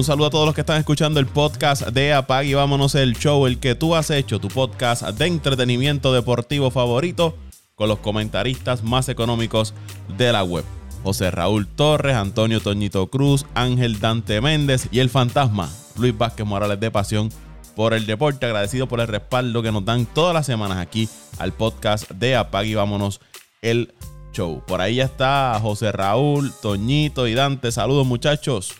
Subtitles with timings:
[0.00, 3.14] Un saludo a todos los que están escuchando el podcast de Apag y vámonos el
[3.18, 7.36] show, el que tú has hecho, tu podcast de entretenimiento deportivo favorito
[7.74, 9.74] con los comentaristas más económicos
[10.16, 10.64] de la web.
[11.02, 16.80] José Raúl Torres, Antonio Toñito Cruz, Ángel Dante Méndez y el fantasma Luis Vázquez Morales
[16.80, 17.28] de Pasión
[17.76, 18.46] por el deporte.
[18.46, 22.64] Agradecido por el respaldo que nos dan todas las semanas aquí al podcast de Apag
[22.64, 23.20] y vámonos
[23.60, 23.92] el
[24.32, 24.62] show.
[24.66, 27.70] Por ahí ya está José Raúl, Toñito y Dante.
[27.70, 28.74] Saludos muchachos.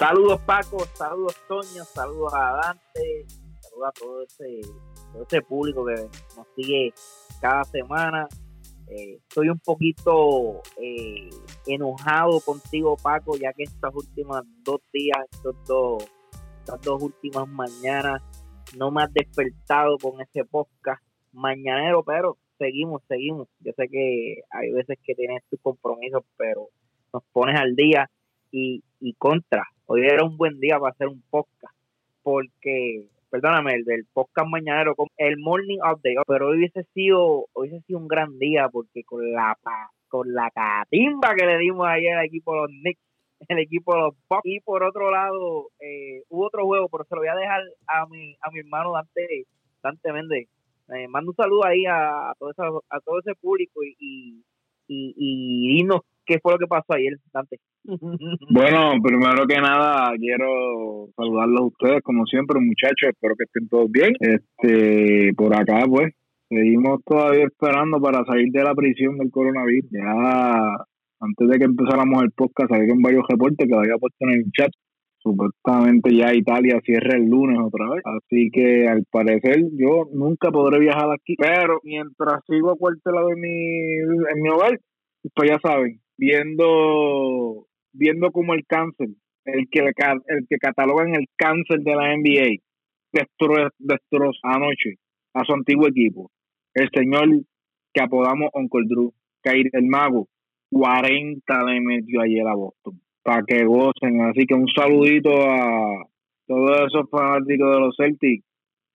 [0.00, 3.26] Saludos Paco, saludos Toño, saludos a Dante,
[3.60, 5.94] saludos a todo ese, público que
[6.38, 6.94] nos sigue
[7.38, 8.26] cada semana.
[8.88, 11.28] Eh, estoy un poquito eh,
[11.66, 16.10] enojado contigo Paco, ya que estas últimas dos días, estos dos,
[16.60, 18.22] estas dos últimas mañanas,
[18.78, 23.48] no me has despertado con ese podcast mañanero, pero seguimos, seguimos.
[23.58, 26.70] Yo sé que hay veces que tienes tus compromisos, pero
[27.12, 28.10] nos pones al día
[28.50, 31.74] y, y contra hoy era un buen día para hacer un podcast,
[32.22, 37.98] porque, perdóname, el del podcast mañanero, el morning update, pero hoy hubiese sido, hubiese sido
[37.98, 39.56] un gran día, porque con la
[40.08, 43.00] con la catimba que le dimos ayer al equipo de los Knicks,
[43.48, 47.14] el equipo de los Bucks, y por otro lado, eh, hubo otro juego, pero se
[47.16, 49.46] lo voy a dejar a mi, a mi hermano Dante,
[49.82, 50.48] Dante Méndez.
[50.94, 54.44] Eh, mando un saludo ahí a, todo, ese, a todo ese público y, y,
[54.86, 57.58] y, y dinos qué fue lo que pasó ayer, Dante.
[58.50, 63.90] Bueno, primero que nada quiero saludarlos a ustedes como siempre, muchachos, espero que estén todos
[63.90, 64.12] bien.
[64.20, 66.14] Este, por acá pues
[66.48, 69.90] seguimos todavía esperando para salir de la prisión del coronavirus.
[69.90, 70.86] Ya
[71.20, 74.70] antes de que empezáramos el podcast salieron varios reportes que había puesto en el chat.
[75.22, 78.02] Supuestamente ya Italia cierra el lunes otra vez.
[78.04, 81.34] Así que al parecer yo nunca podré viajar aquí.
[81.36, 83.96] Pero mientras sigo acuartelado en mi,
[84.32, 84.78] en mi hogar,
[85.34, 89.08] pues ya saben, viendo viendo como el cáncer,
[89.46, 92.60] el que, el que catalogan el cáncer de la NBA,
[93.78, 94.96] destrozó anoche
[95.34, 96.30] a su antiguo equipo.
[96.74, 97.28] El señor
[97.92, 100.28] que apodamos Uncle Drew, Kair el Mago,
[100.70, 103.00] 40 le metió ayer a Boston.
[103.22, 104.20] Para que gocen.
[104.22, 106.04] Así que un saludito a
[106.46, 108.44] todos esos fanáticos de los Celtics.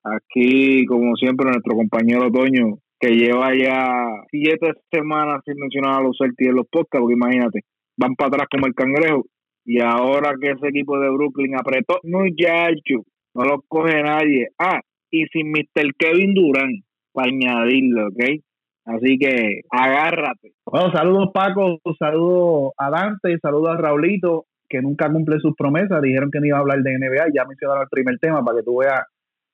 [0.04, 6.18] Aquí, como siempre, nuestro compañero Toño, que lleva ya siete semanas sin mencionar a los
[6.18, 7.62] Celtics en los podcasts, porque imagínate,
[7.98, 9.26] van para atrás como el cangrejo.
[9.66, 14.50] Y ahora que ese equipo de Brooklyn apretó, muchacho, no lo coge nadie.
[14.60, 14.80] Ah,
[15.10, 15.94] y sin Mr.
[15.98, 18.42] Kevin Durant, para añadirlo, ¿ok?
[18.86, 20.54] Así que agárrate.
[20.66, 26.02] Bueno, saludos Paco, saludos a Dante, saludos a Raulito, que nunca cumple sus promesas.
[26.02, 28.64] Dijeron que no iba a hablar de NBA, ya mencionaron el primer tema para que
[28.64, 29.02] tú veas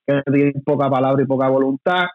[0.05, 2.07] que tiene poca palabra y poca voluntad.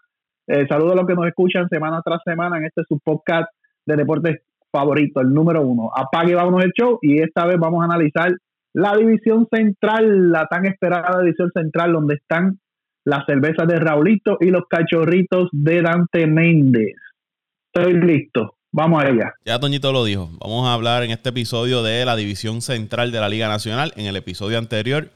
[0.47, 3.51] Eh, saludos a los que nos escuchan semana tras semana en este subpodcast
[3.85, 5.91] de deportes favorito, el número uno.
[5.95, 6.99] Apague vámonos el show.
[7.03, 8.33] Y esta vez vamos a analizar
[8.75, 12.59] la división central, la tan esperada división central, donde están
[13.05, 16.95] las cervezas de Raulito y los cachorritos de Dante Méndez.
[17.73, 18.57] Estoy listo.
[18.73, 19.33] Vamos allá.
[19.45, 20.29] Ya Toñito lo dijo.
[20.41, 23.93] Vamos a hablar en este episodio de la división central de la Liga Nacional.
[23.97, 25.09] En el episodio anterior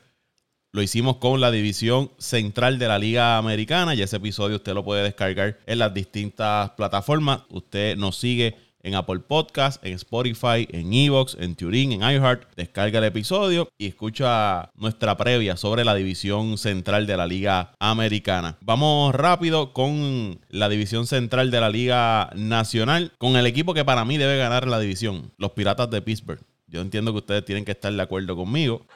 [0.72, 4.84] lo hicimos con la división central de la Liga Americana y ese episodio usted lo
[4.84, 7.42] puede descargar en las distintas plataformas.
[7.48, 12.54] Usted nos sigue en Apple Podcast, en Spotify, en Evox, en Turing, en iHeart.
[12.56, 18.56] Descarga el episodio y escucha nuestra previa sobre la división central de la Liga Americana.
[18.60, 24.04] Vamos rápido con la división central de la Liga Nacional, con el equipo que para
[24.04, 26.40] mí debe ganar la división, los Piratas de Pittsburgh.
[26.68, 28.86] Yo entiendo que ustedes tienen que estar de acuerdo conmigo.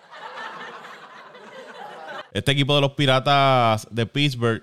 [2.35, 4.63] Este equipo de los Piratas de Pittsburgh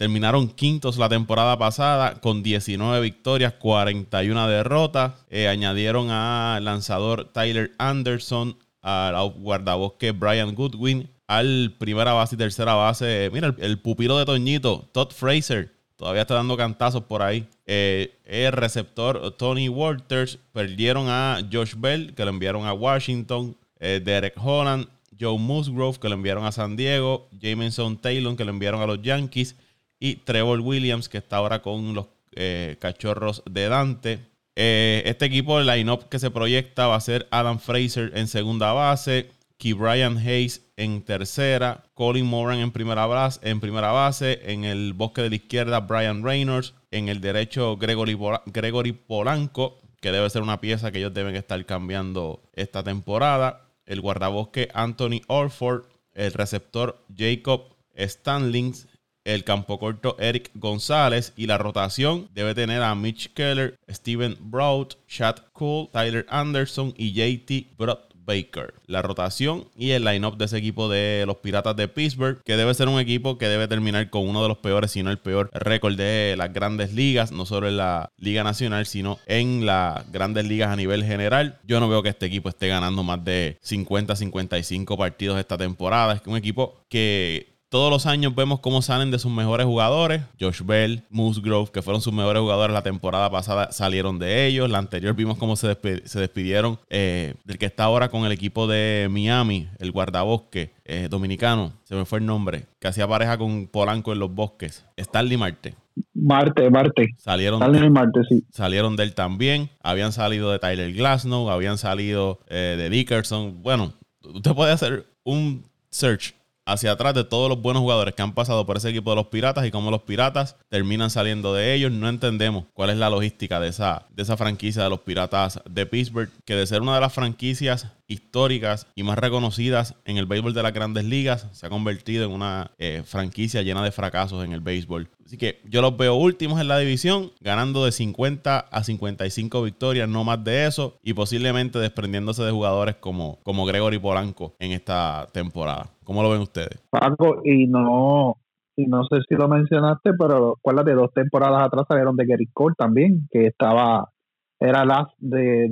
[0.00, 5.12] Terminaron quintos la temporada pasada con 19 victorias, 41 derrotas.
[5.28, 12.72] Eh, añadieron al lanzador Tyler Anderson, al guardabosque Brian Goodwin, al primera base y tercera
[12.72, 13.28] base.
[13.30, 17.46] Mira, el, pupilo de Toñito, Todd Fraser, todavía está dando cantazos por ahí.
[17.66, 23.54] Eh, el receptor Tony Walters perdieron a Josh Bell, que lo enviaron a Washington.
[23.78, 24.88] Eh, Derek Holland,
[25.20, 27.28] Joe Musgrove, que lo enviaron a San Diego.
[27.38, 29.56] Jameson Taylor, que lo enviaron a los Yankees
[29.98, 34.18] y Trevor Williams, que está ahora con los eh, cachorros de Dante.
[34.56, 38.72] Eh, este equipo, el line-up que se proyecta va a ser Adam Fraser en segunda
[38.72, 44.64] base, Key Brian Hayes en tercera, Colin Moran en primera, base, en primera base, en
[44.64, 50.30] el bosque de la izquierda Brian Reynolds, en el derecho Gregory, Gregory Polanco, que debe
[50.30, 56.32] ser una pieza que ellos deben estar cambiando esta temporada, el guardabosque Anthony Orford, el
[56.32, 58.86] receptor Jacob Stanlings,
[59.24, 64.94] el campo corto Eric González y la rotación debe tener a Mitch Keller, Steven Broad,
[65.08, 67.76] Chad Cole, Tyler Anderson y JT
[68.24, 68.74] Baker.
[68.86, 72.74] La rotación y el line-up de ese equipo de los Piratas de Pittsburgh, que debe
[72.74, 75.50] ser un equipo que debe terminar con uno de los peores, si no el peor
[75.52, 80.46] récord de las grandes ligas, no solo en la Liga Nacional, sino en las grandes
[80.46, 81.58] ligas a nivel general.
[81.64, 86.14] Yo no veo que este equipo esté ganando más de 50-55 partidos esta temporada.
[86.14, 90.22] Es que un equipo que todos los años vemos cómo salen de sus mejores jugadores.
[90.38, 94.68] Josh Bell, Musgrove, que fueron sus mejores jugadores la temporada pasada, salieron de ellos.
[94.68, 99.08] La anterior vimos cómo se, despidieron eh, del que está ahora con el equipo de
[99.08, 101.72] Miami, el guardabosque eh, dominicano.
[101.84, 102.66] Se me fue el nombre.
[102.80, 104.84] Que hacía pareja con Polanco en los bosques.
[104.96, 105.74] Stanley Marte.
[106.12, 107.14] Marte, Marte.
[107.18, 108.44] Salieron de, Marte, sí.
[108.50, 109.70] Salieron de él también.
[109.80, 113.62] Habían salido de Tyler Glasnow, habían salido eh, de Dickerson.
[113.62, 113.92] Bueno,
[114.22, 116.34] usted puede hacer un search
[116.72, 119.26] hacia atrás de todos los buenos jugadores que han pasado por ese equipo de los
[119.26, 121.90] Piratas y cómo los Piratas terminan saliendo de ellos.
[121.90, 125.86] No entendemos cuál es la logística de esa, de esa franquicia de los Piratas de
[125.86, 130.52] Pittsburgh, que de ser una de las franquicias históricas y más reconocidas en el béisbol
[130.54, 134.52] de las grandes ligas, se ha convertido en una eh, franquicia llena de fracasos en
[134.52, 135.08] el béisbol.
[135.24, 140.08] Así que yo los veo últimos en la división, ganando de 50 a 55 victorias,
[140.08, 145.28] no más de eso, y posiblemente desprendiéndose de jugadores como, como Gregory Polanco en esta
[145.32, 145.88] temporada.
[146.10, 146.76] ¿Cómo lo ven ustedes?
[146.90, 148.34] Paco, y no,
[148.74, 152.74] y no sé si lo mencionaste, pero de dos temporadas atrás salieron de Gary Cole
[152.76, 154.10] también, que estaba,
[154.58, 155.68] era la de,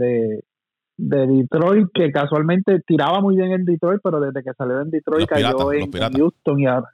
[0.96, 5.26] de Detroit, que casualmente tiraba muy bien en Detroit, pero desde que salió en Detroit
[5.26, 6.88] cayó en, Houston y ahora,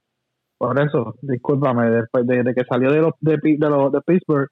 [0.57, 4.49] por eso, discúlpame, después de, que salió de los de, los de Pittsburgh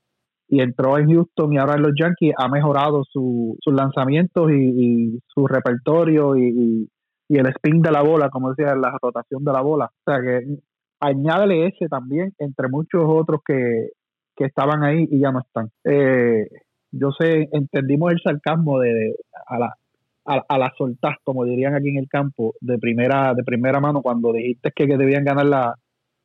[0.48, 5.18] y entró en Houston y ahora en los Yankees ha mejorado su, sus lanzamientos y,
[5.28, 6.88] su repertorio y, y,
[7.37, 9.87] el spin de la bola, como decía, la rotación de la bola.
[9.87, 10.58] O sea que
[11.00, 13.90] añádele ese también entre muchos otros que,
[14.37, 15.70] que estaban ahí y ya no están.
[15.84, 16.49] Eh,
[16.93, 19.76] yo sé, entendimos el sarcasmo de, a la
[20.25, 24.32] a, la soltaz, como dirían aquí en el campo, de primera de primera mano cuando
[24.32, 25.75] dijiste que, debían ganar la,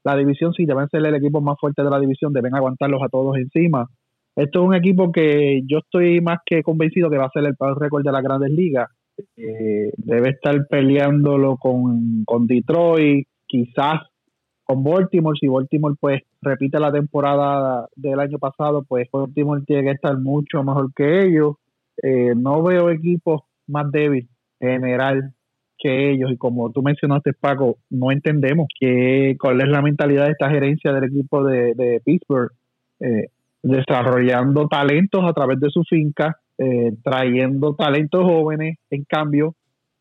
[0.03, 3.09] la división, sí, deben ser el equipo más fuerte de la división, deben aguantarlos a
[3.09, 3.87] todos encima.
[4.35, 7.55] Esto es un equipo que yo estoy más que convencido que va a ser el
[7.55, 8.87] peor récord de las grandes ligas.
[9.37, 14.01] Eh, debe estar peleándolo con, con Detroit, quizás
[14.63, 19.91] con Baltimore, si Baltimore pues repite la temporada del año pasado, pues Baltimore tiene que
[19.91, 21.55] estar mucho mejor que ellos.
[22.03, 24.29] Eh, no veo equipos más débiles
[24.59, 25.33] general
[25.77, 30.31] que ellos y como tú mencionaste Paco, no entendemos qué, cuál es la mentalidad de
[30.31, 32.51] esta gerencia del equipo de, Pittsburgh,
[32.99, 33.27] eh,
[33.61, 39.53] desarrollando talentos a través de su finca, eh, trayendo talentos jóvenes en cambio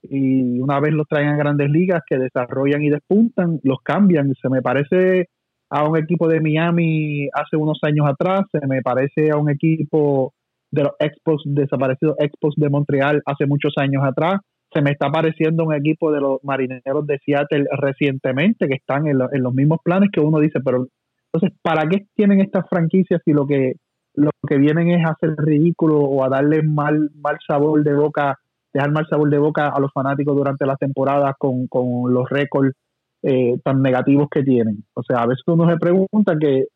[0.02, 4.32] y una vez los traen a grandes ligas que desarrollan y despuntan, los cambian.
[4.40, 5.28] Se me parece
[5.68, 10.32] a un equipo de Miami hace unos años atrás, se me parece a un equipo
[10.70, 14.40] de los Expos, desaparecidos Expos de Montreal hace muchos años atrás,
[14.72, 19.18] se me está pareciendo un equipo de los marineros de Seattle recientemente que están en,
[19.32, 20.86] en los mismos planes que uno dice, pero
[21.32, 23.74] entonces, ¿para qué tienen estas franquicias si lo que
[24.16, 28.38] lo que vienen es a hacer ridículo o a darle mal, mal sabor de boca
[28.76, 32.74] dejar mal sabor de boca a los fanáticos durante las temporadas con, con los récords
[33.22, 34.84] eh, tan negativos que tienen.
[34.94, 36.66] O sea, a veces uno se pregunta que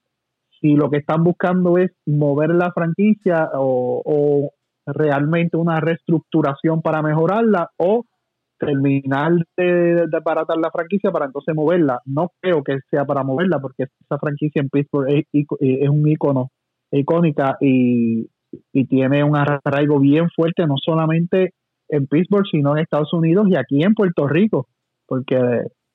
[0.60, 4.50] si lo que están buscando es mover la franquicia o,
[4.86, 8.06] realmente una reestructuración para mejorarla o
[8.58, 12.00] terminar de, de aparatar la franquicia para entonces moverla.
[12.06, 16.50] No creo que sea para moverla porque esa franquicia en Pittsburgh es, es un icono
[16.92, 18.28] icónica y,
[18.72, 21.54] y tiene un arraigo bien fuerte no solamente
[21.88, 24.68] en Pittsburgh, sino en Estados Unidos y aquí en Puerto Rico,
[25.06, 25.38] porque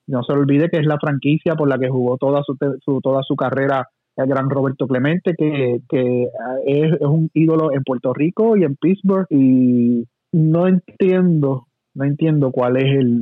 [0.07, 2.57] no se olvide que es la franquicia por la que jugó toda su,
[3.01, 3.87] toda su carrera
[4.17, 6.27] el gran Roberto Clemente, que, que
[6.65, 12.77] es, un ídolo en Puerto Rico y en Pittsburgh, y no entiendo, no entiendo cuál
[12.77, 13.19] es el,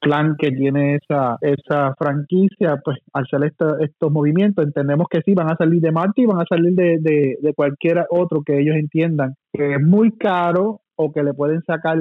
[0.00, 5.50] plan que tiene esa, esa franquicia, pues al hacer estos movimientos, entendemos que sí, van
[5.50, 9.34] a salir de Marty, van a salir de, de, de cualquier otro que ellos entiendan
[9.52, 11.98] que es muy caro o que le pueden sacar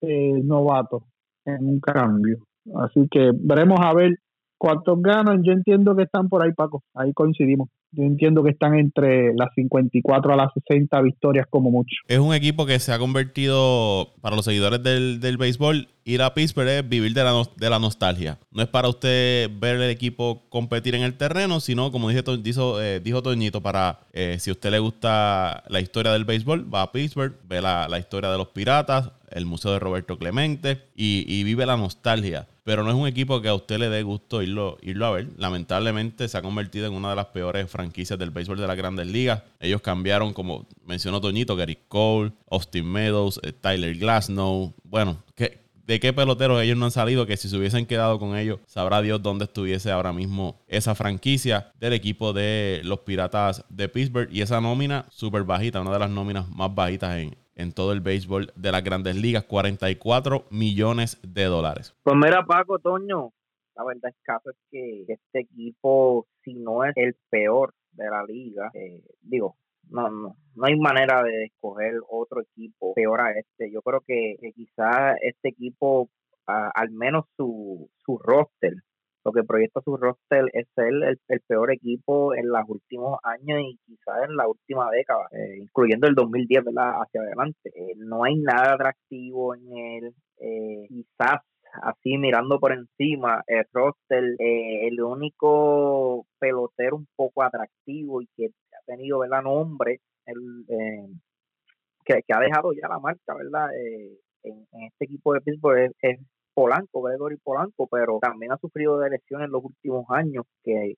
[0.00, 1.04] eh, novato
[1.44, 2.38] en un cambio.
[2.74, 4.16] Así que veremos a ver
[4.58, 5.42] cuántos ganan.
[5.44, 6.82] Yo entiendo que están por ahí, Paco.
[6.94, 7.68] Ahí coincidimos.
[7.96, 11.96] Yo entiendo que están entre las 54 a las 60 victorias como mucho.
[12.08, 16.34] Es un equipo que se ha convertido, para los seguidores del, del béisbol, ir a
[16.34, 18.38] Pittsburgh es vivir de la, de la, nostalgia.
[18.52, 22.80] No es para usted ver el equipo competir en el terreno, sino, como dije, dijo,
[22.80, 26.82] eh, dijo Toñito, para eh, si a usted le gusta la historia del béisbol, va
[26.82, 31.24] a Pittsburgh, ve la, la historia de los piratas, el Museo de Roberto Clemente y,
[31.26, 34.42] y, vive la nostalgia pero no es un equipo que a usted le dé gusto
[34.42, 35.28] irlo, irlo a ver.
[35.38, 39.06] Lamentablemente se ha convertido en una de las peores franquicias del béisbol de las grandes
[39.06, 39.44] ligas.
[39.60, 44.74] Ellos cambiaron, como mencionó Toñito, Gary Cole, Austin Meadows, eh, Tyler Glasnow.
[44.82, 48.36] Bueno, ¿qué, de qué peloteros ellos no han salido, que si se hubiesen quedado con
[48.36, 53.88] ellos, sabrá Dios dónde estuviese ahora mismo esa franquicia del equipo de los Piratas de
[53.88, 54.28] Pittsburgh.
[54.32, 58.00] Y esa nómina súper bajita, una de las nóminas más bajitas en, en todo el
[58.00, 61.94] béisbol de las grandes ligas, 44 millones de dólares.
[62.02, 63.32] Pues mira, Paco, Toño,
[63.74, 68.22] la verdad es caso es que este equipo, si no es el peor de la
[68.24, 69.56] liga, eh, digo,
[69.88, 73.70] no, no, no hay manera de escoger otro equipo peor a este.
[73.70, 76.08] Yo creo que, quizás este equipo,
[76.46, 78.74] al menos su, su roster,
[79.26, 80.92] lo que proyecta su roster es ser
[81.28, 86.06] el, peor equipo en los últimos años y quizás en la última década, eh, incluyendo
[86.06, 86.92] el 2010, ¿verdad?
[87.02, 87.70] Hacia adelante.
[87.74, 90.14] Eh, no hay nada atractivo en él.
[90.38, 91.40] Eh, quizás
[91.82, 98.50] así mirando por encima el roster, el único pelotero un poco atractivo y que
[98.86, 99.42] tenido, ¿verdad?
[99.42, 101.08] Nombre, el, eh,
[102.04, 103.68] que, ha dejado ya la marca, ¿verdad?
[103.76, 106.18] Eh, en, este equipo de Pittsburgh es,
[106.56, 110.94] Polanco, Gregory Polanco, pero también ha sufrido de lesiones en los últimos años que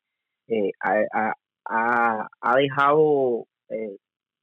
[0.47, 1.35] eh, ha,
[1.67, 3.47] ha, dejado,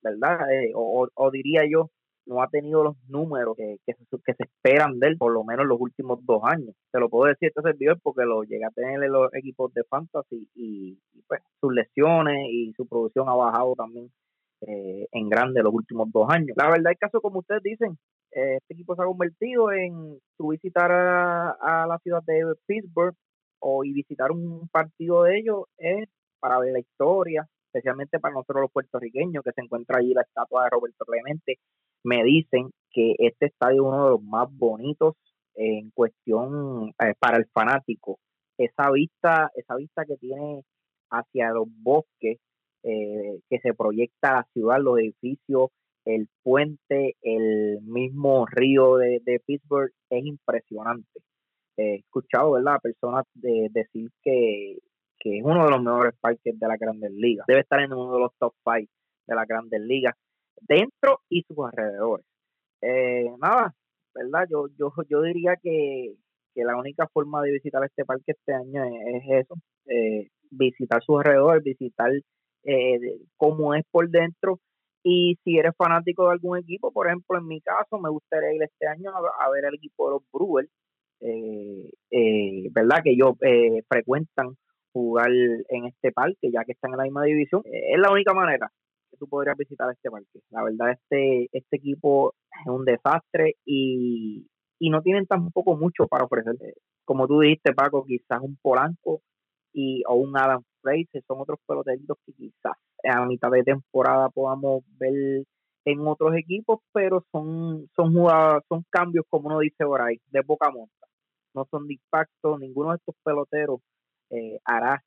[0.03, 0.39] ¿verdad?
[0.75, 1.89] O, o, diría yo,
[2.25, 3.95] no ha tenido los números que, se,
[4.39, 6.75] esperan de él, por lo menos los últimos dos años.
[6.91, 9.83] Te lo puedo decir este servidor porque lo llega a tener en los equipos de
[9.85, 14.11] fantasy y, pues sus lesiones y su producción ha bajado también
[14.61, 16.55] eh, en grande los últimos dos años.
[16.57, 17.97] La verdad, el caso, como ustedes dicen,
[18.31, 23.15] eh, este equipo se ha convertido en su visitar a, la ciudad de Pittsburgh
[23.59, 26.07] o y visitar un partido de ellos es
[26.39, 30.65] para ver la historia, especialmente para nosotros los puertorriqueños, que se encuentra allí la estatua
[30.65, 31.57] de Roberto Clemente,
[32.03, 35.15] me dicen que este estadio es uno de los más bonitos
[35.55, 38.19] en cuestión eh, para el fanático.
[38.57, 40.61] Esa vista, esa vista que tiene
[41.09, 42.37] hacia los bosques,
[42.87, 45.71] eh, que se proyecta la ciudad, los edificios,
[46.05, 51.19] el puente, el mismo río de, Pittsburgh, es impresionante.
[51.77, 54.77] He escuchado, ¿verdad?, personas de, decir que,
[55.19, 57.47] que es uno de los mejores parques de la Grandes Ligas.
[57.47, 58.87] Debe estar en uno de los top five
[59.25, 60.13] de la Grandes Ligas
[60.61, 62.25] dentro y sus alrededores.
[62.81, 63.73] Eh, nada,
[64.13, 64.45] ¿verdad?
[64.47, 66.13] Yo, yo, yo diría que,
[66.53, 69.55] la única forma de visitar este parque este año es, eso,
[69.87, 72.11] eh, visitar sus alrededores, visitar
[72.65, 74.59] eh, cómo es por dentro
[75.03, 78.63] y si eres fanático de algún equipo, por ejemplo, en mi caso, me gustaría ir
[78.63, 80.69] este año a, ver el equipo de los Brewers,
[82.73, 83.03] ¿verdad?
[83.03, 83.35] Que ellos
[83.87, 84.55] frecuentan
[84.91, 87.61] jugar en este parque, ya que están en la misma división.
[87.65, 88.71] es la única manera
[89.17, 90.39] tú podrías visitar este parque.
[90.49, 94.47] La verdad, este, este equipo es un desastre y,
[94.79, 96.55] no tienen tampoco mucho para ofrecer.
[97.05, 99.21] Como tú dijiste, Paco, quizás un Polanco
[99.73, 102.73] y, o un Adam Fraser son otros peloteritos que quizás
[103.03, 105.43] a mitad de temporada podamos ver
[105.85, 110.43] en otros equipos, pero son son jugadas, son cambios, como uno dice por ahí, de
[110.43, 111.07] poca monta.
[111.53, 113.79] No son de impacto, ninguno de estos peloteros
[114.29, 115.01] eh, hará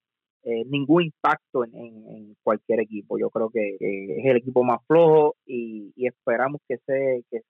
[0.44, 3.18] eh, ningún impacto en, cualquier equipo.
[3.18, 7.42] Yo creo que es el equipo más flojo y, esperamos que, se, que,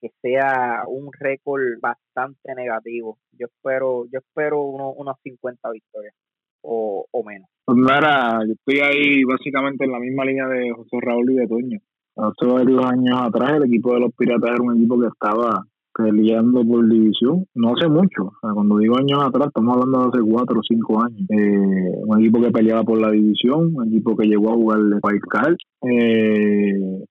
[0.00, 3.18] que, sea un récord bastante negativo.
[3.32, 6.14] Yo espero yo espero unos 50 victorias
[6.62, 7.48] o, menos.
[7.64, 11.46] Pues mira, yo estoy ahí básicamente en la misma línea de José Raúl y de
[11.46, 11.78] Toño.
[12.16, 15.64] Hace varios años atrás el equipo de los Piratas era un equipo que estaba
[15.94, 20.08] peleando por división, no hace mucho, o sea, cuando digo años atrás, estamos hablando de
[20.08, 24.16] hace cuatro o cinco años, eh, un equipo que peleaba por la división, un equipo
[24.16, 27.04] que llegó a jugar de Wild eh,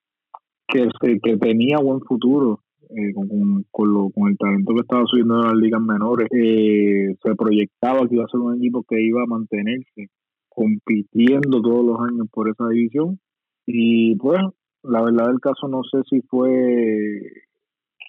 [0.68, 2.62] que, que tenía buen futuro,
[2.96, 8.08] eh, con, con, el talento que estaba subiendo en las ligas menores, eh, se proyectaba
[8.08, 10.10] que iba a ser un equipo que iba a mantenerse
[10.50, 13.20] compitiendo todos los años por esa división,
[13.66, 14.42] y pues
[14.84, 16.50] la verdad del caso no sé si fue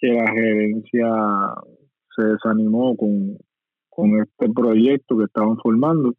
[0.01, 1.07] que la gerencia
[2.15, 3.37] se desanimó con,
[4.19, 6.13] este proyecto que estaban formando,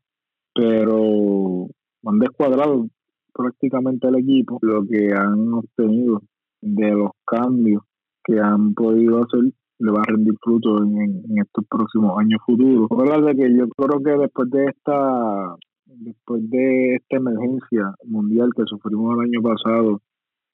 [0.54, 1.66] pero
[2.04, 2.86] han descuadrado
[3.32, 6.22] prácticamente el equipo, lo que han obtenido
[6.62, 7.82] de los cambios
[8.24, 12.88] que han podido hacer le va a rendir fruto en, estos próximos años futuros.
[12.88, 19.14] de que yo creo que después de esta después de esta emergencia mundial que sufrimos
[19.14, 20.00] el año pasado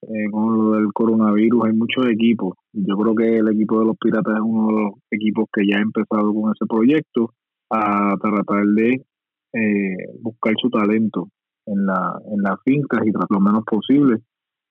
[0.02, 2.56] eh, con lo del coronavirus hay muchos equipos.
[2.72, 5.78] Yo creo que el equipo de los Piratas es uno de los equipos que ya
[5.78, 7.34] ha empezado con ese proyecto
[7.70, 9.04] a tratar de
[9.52, 11.28] eh, buscar su talento
[11.66, 14.18] en la en las fincas y tras lo menos posible.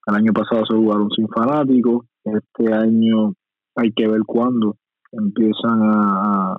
[0.09, 2.05] El año pasado se jugaron sin fanáticos.
[2.23, 3.33] Este año
[3.75, 4.75] hay que ver cuándo
[5.11, 6.57] empiezan a,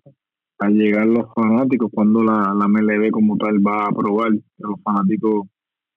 [0.61, 5.47] a llegar los fanáticos, cuando la, la MLB como tal va a aprobar los fanáticos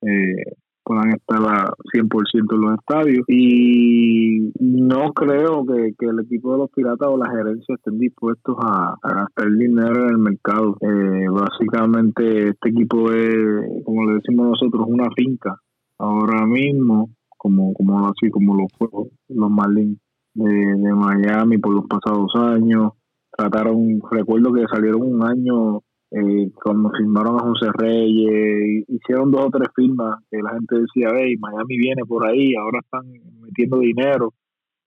[0.02, 6.58] eh, puedan estar a 100% en los estadios y no creo que, el equipo de
[6.58, 10.78] los piratas o la gerencia estén dispuestos a, gastar dinero en el mercado.
[10.82, 15.58] Eh, básicamente este equipo es, como le decimos nosotros, una finca.
[16.00, 17.12] Ahora mismo,
[17.44, 20.00] como, como así como los juegos, los Marlins
[20.34, 22.94] de, de Miami por los pasados años,
[23.38, 25.80] trataron, recuerdo que salieron un año
[26.12, 31.10] eh, cuando firmaron a José Reyes, hicieron dos o tres firmas que la gente decía,
[31.18, 34.34] hey, Miami viene por ahí, ahora están metiendo dinero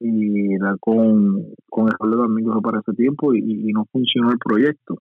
[0.00, 4.96] y con, con el de amigos para ese tiempo y, no funcionó el proyecto.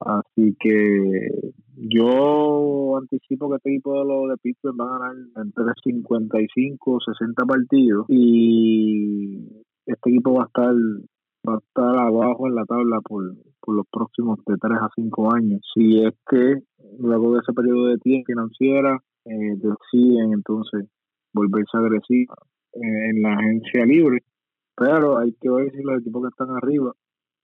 [0.00, 5.64] Así que yo anticipo que este equipo de los de Pittsburgh va a ganar entre
[5.82, 10.74] 55 o 60 partidos y este equipo va a estar
[11.48, 13.22] va a estar abajo en la tabla por,
[13.60, 15.60] por los próximos de 3 a 5 años.
[15.74, 16.62] Si es que
[16.98, 20.88] luego de ese periodo de tiempo financiera eh, deciden entonces
[21.32, 22.34] volverse agresiva
[22.72, 24.22] en la agencia libre,
[24.76, 26.92] pero hay que ver si los equipos que están arriba,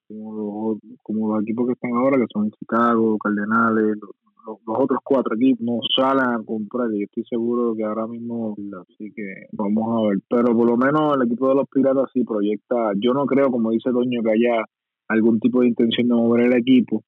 [0.09, 4.11] como los, como los equipos que están ahora, que son Chicago, Cardenales, los,
[4.67, 9.47] otros cuatro equipos no salen a comprar y estoy seguro que ahora mismo así que
[9.53, 10.19] vamos a ver.
[10.29, 13.71] Pero por lo menos el equipo de los piratas sí proyecta yo no creo como
[13.71, 14.65] dice Doño que haya
[15.09, 17.05] algún tipo de intención de mover el equipo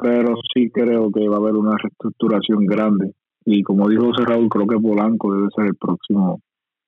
[0.00, 3.14] pero sí creo que va a haber una reestructuración grande.
[3.44, 6.40] Y como dijo José Raúl creo que Polanco debe ser el próximo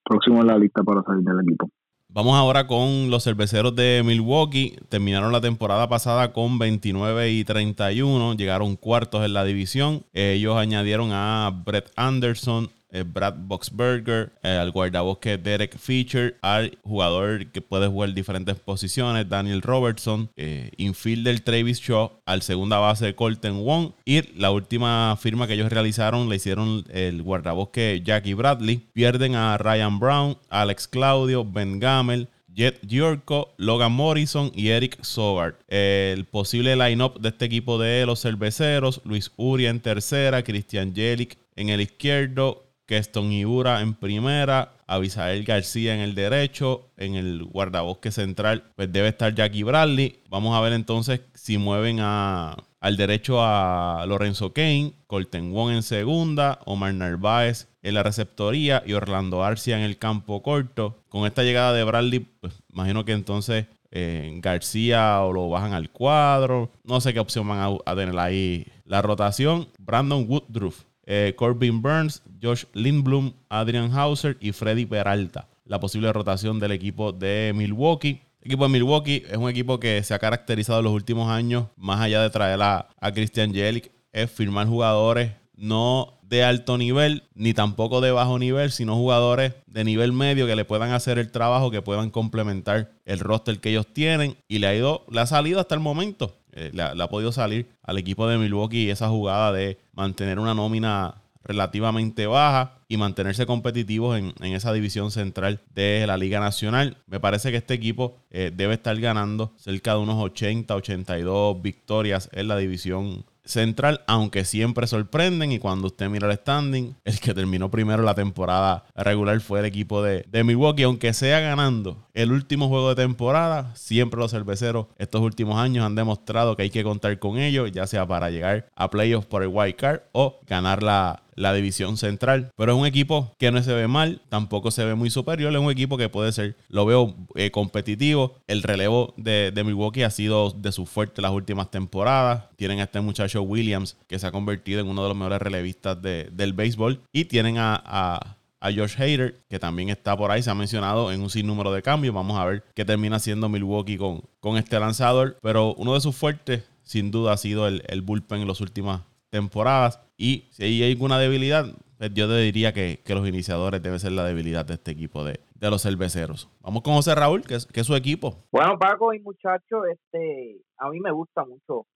[0.04, 1.68] próximo en la lista para salir del equipo
[2.10, 4.78] Vamos ahora con los cerveceros de Milwaukee.
[4.88, 8.34] Terminaron la temporada pasada con 29 y 31.
[8.34, 10.06] Llegaron cuartos en la división.
[10.14, 12.70] Ellos añadieron a Brett Anderson,
[13.06, 19.62] Brad Boxberger, eh, al guardabosque Derek Fisher, al jugador que puede jugar diferentes posiciones, Daniel
[19.62, 25.54] Robertson, eh, infielder Travis Shaw, al segunda base Colton Wong y la última firma que
[25.54, 28.88] ellos realizaron le hicieron el guardabosque Jackie Bradley.
[28.92, 35.54] Pierden a Ryan Brown, Alex Claudio, Ben Gamel, Jet Giorco, Logan Morrison y Eric Sogard.
[35.68, 41.38] El posible line-up de este equipo de los cerveceros: Luis Uria en tercera, Christian Jelic
[41.54, 48.10] en el izquierdo, Keston Ibura en primera, Abisael García en el derecho, en el guardabosque
[48.10, 50.20] central, pues debe estar Jackie Bradley.
[50.30, 55.82] Vamos a ver entonces si mueven a, al derecho a Lorenzo Kane, Colton Wong en
[55.82, 60.96] segunda, Omar Narváez en la receptoría y Orlando Arcia en el campo corto.
[61.10, 65.90] Con esta llegada de Bradley, pues imagino que entonces eh, García o lo bajan al
[65.90, 66.72] cuadro.
[66.84, 68.66] No sé qué opción van a tener ahí.
[68.86, 75.48] La rotación, Brandon Woodruff eh, Corbin Burns, Josh Lindblom, Adrian Hauser y Freddy Peralta.
[75.64, 78.20] La posible rotación del equipo de Milwaukee.
[78.42, 81.68] El equipo de Milwaukee es un equipo que se ha caracterizado en los últimos años,
[81.76, 87.54] más allá de traer a, Christian Jelic, es firmar jugadores no de alto nivel ni
[87.54, 91.70] tampoco de bajo nivel, sino jugadores de nivel medio que le puedan hacer el trabajo,
[91.70, 95.58] que puedan complementar el roster que ellos tienen y le ha ido, le ha salido
[95.58, 96.37] hasta el momento.
[96.52, 101.22] Eh, le, ha, podido salir al equipo de Milwaukee esa jugada de mantener una nómina
[101.44, 106.98] relativamente baja y mantenerse competitivos en, esa división central de la Liga Nacional.
[107.06, 112.28] Me parece que este equipo eh, debe estar ganando cerca de unos 80, 82 victorias
[112.32, 115.52] en la división central, aunque siempre sorprenden.
[115.52, 119.66] Y cuando usted mira el standing, el que terminó primero la temporada regular fue el
[119.66, 123.74] equipo de, de, Milwaukee, aunque sea ganando el último juego de temporada.
[123.74, 127.86] Siempre los cerveceros estos últimos años han demostrado que hay que contar con ellos, ya
[127.86, 132.50] sea para llegar a playoffs por el wild card o ganar la, la división central.
[132.56, 135.52] Pero es un equipo que no se ve mal, tampoco se ve muy superior.
[135.52, 138.34] Es un equipo que puede ser, lo veo eh, competitivo.
[138.46, 142.44] El relevo de, Milwaukee ha sido de su fuerte las últimas temporadas.
[142.56, 146.00] Tienen a este muchacho Williams, que se ha convertido en uno de los mejores relevistas
[146.00, 147.00] del béisbol.
[147.12, 151.20] Y tienen a, a Josh Hader, que también está por ahí, se ha mencionado en
[151.20, 152.14] un sinnúmero de cambios.
[152.14, 155.38] Vamos a ver qué termina haciendo Milwaukee con, con este lanzador.
[155.42, 159.02] Pero uno de sus fuertes, sin duda, ha sido el, el bullpen en las últimas
[159.30, 160.00] temporadas.
[160.16, 161.66] Y si hay alguna debilidad,
[161.98, 165.40] pues yo te diría que, los iniciadores deben ser la debilidad de este equipo de,
[165.60, 166.48] los cerveceros.
[166.60, 168.44] Vamos con José Raúl, que es, que su equipo.
[168.52, 171.86] Bueno, Paco y muchachos, este, a mí me gusta mucho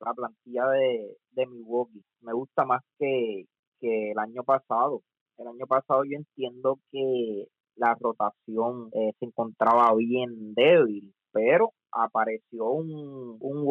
[0.00, 2.04] la plantilla de, de Milwaukee.
[2.20, 3.46] Me gusta más que,
[3.80, 5.02] que el año pasado.
[5.38, 7.46] El año pasado yo entiendo que
[7.76, 13.62] la rotación eh, se encontraba bien débil, pero apareció un, un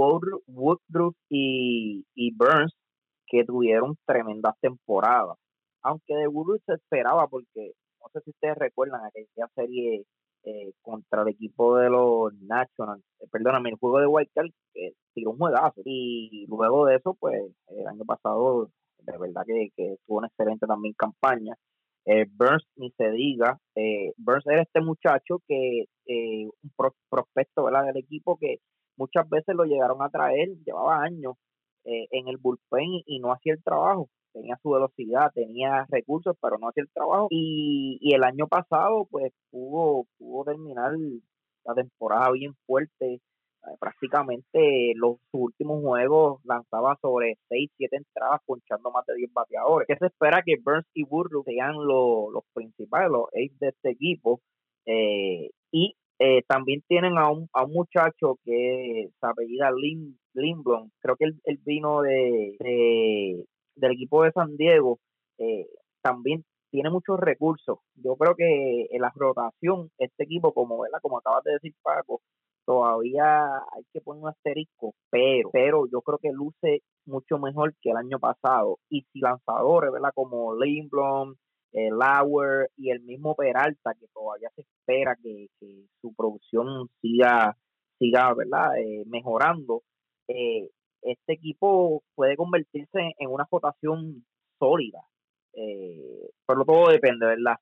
[0.47, 2.73] Woodruff y, y Burns
[3.27, 5.37] que tuvieron tremendas temporadas.
[5.83, 10.05] Aunque de Woodruff se esperaba, porque no sé si ustedes recuerdan aquella serie
[10.43, 14.93] eh, contra el equipo de los Nationals, eh, perdóname, el juego de White Card, que
[15.13, 15.81] tiró un juegazo.
[15.85, 20.65] Y luego de eso, pues el año pasado, de verdad que, que tuvo una excelente
[20.65, 21.55] también campaña.
[22.05, 26.71] Eh, Burns, ni se diga, eh, Burns era este muchacho que, un
[27.09, 27.87] prospecto ¿verdad?
[27.87, 28.59] del equipo que
[28.95, 31.33] muchas veces lo llegaron a traer, llevaba años
[31.88, 34.10] eh, en el bullpen y, no hacía el trabajo.
[34.34, 37.28] Tenía su velocidad, tenía recursos, pero no hacía el trabajo.
[37.32, 40.93] Y, y el año pasado, pues pudo, pudo terminar
[41.65, 43.21] la temporada bien fuerte
[43.67, 49.88] eh, prácticamente los últimos juegos lanzaba sobre 6, 7 entradas, ponchando más de 10 bateadores.
[49.88, 54.41] ¿Qué se espera que Burns y Burrow sean los, principales, los ace de este equipo?
[54.86, 60.89] Eh, y eh, también tienen a un, a un muchacho que se apellida Lin, Lindblom,
[61.00, 63.45] creo que él, vino de,
[63.76, 65.00] del equipo de San Diego,
[66.02, 67.80] también tiene muchos recursos.
[67.95, 72.21] Yo creo que en la rotación, este equipo, como, como acabas de decir Paco,
[72.65, 77.91] todavía hay que poner un asterisco, pero, pero yo creo que luce mucho mejor que
[77.91, 78.78] el año pasado.
[78.89, 80.12] Y si lanzadores, ¿verdad?
[80.13, 81.36] Como Lindblom,
[81.71, 85.47] eh, Lauer y el mismo Peralta, que todavía se espera que,
[86.02, 87.56] su producción siga,
[87.97, 88.78] siga ¿verdad?
[88.78, 89.84] Eh, mejorando,
[90.27, 90.69] eh,
[91.01, 94.25] este equipo puede convertirse en una votación
[94.59, 95.03] sólida.
[96.45, 97.57] pero todo depende, ¿verdad?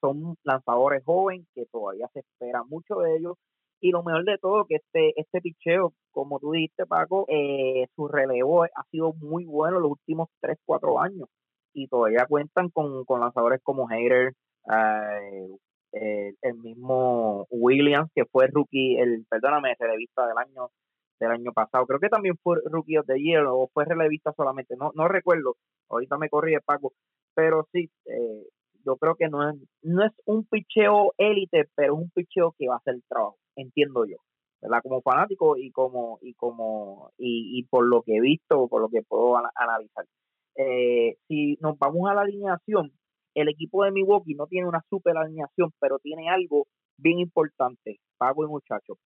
[0.00, 3.36] son lanzadores jóvenes que todavía se espera mucho de ellos
[3.80, 8.08] y lo mejor de todo, que este, este picheo, como tú dijiste, Paco, eh, su
[8.08, 11.28] relevo ha sido muy bueno los últimos 3, 4 años.
[11.72, 14.34] Y todavía cuentan con, lanzadores como Hater,
[15.92, 20.68] eh, el mismo Williams, que fue rookie, el perdóname, relevista del año
[21.20, 21.86] del año pasado.
[21.86, 25.56] Creo que también fue rookie of the year o fue relevista solamente, no no recuerdo.
[25.88, 26.92] Ahorita me corrí Paco,
[27.34, 28.46] pero sí, eh,
[28.84, 32.68] yo creo que no es, no es un picheo élite, pero es un picheo que
[32.68, 34.16] va a hacer el trabajo entiendo yo,
[34.60, 34.80] ¿verdad?
[34.82, 39.02] Como fanático y como y como y, por lo que he visto, por lo que
[39.02, 40.06] puedo analizar.
[40.56, 42.92] Eh, si nos vamos a la alineación,
[43.34, 46.66] el equipo de Milwaukee no tiene una super alineación, pero tiene algo
[46.98, 48.98] bien importante, Pago y muchachos,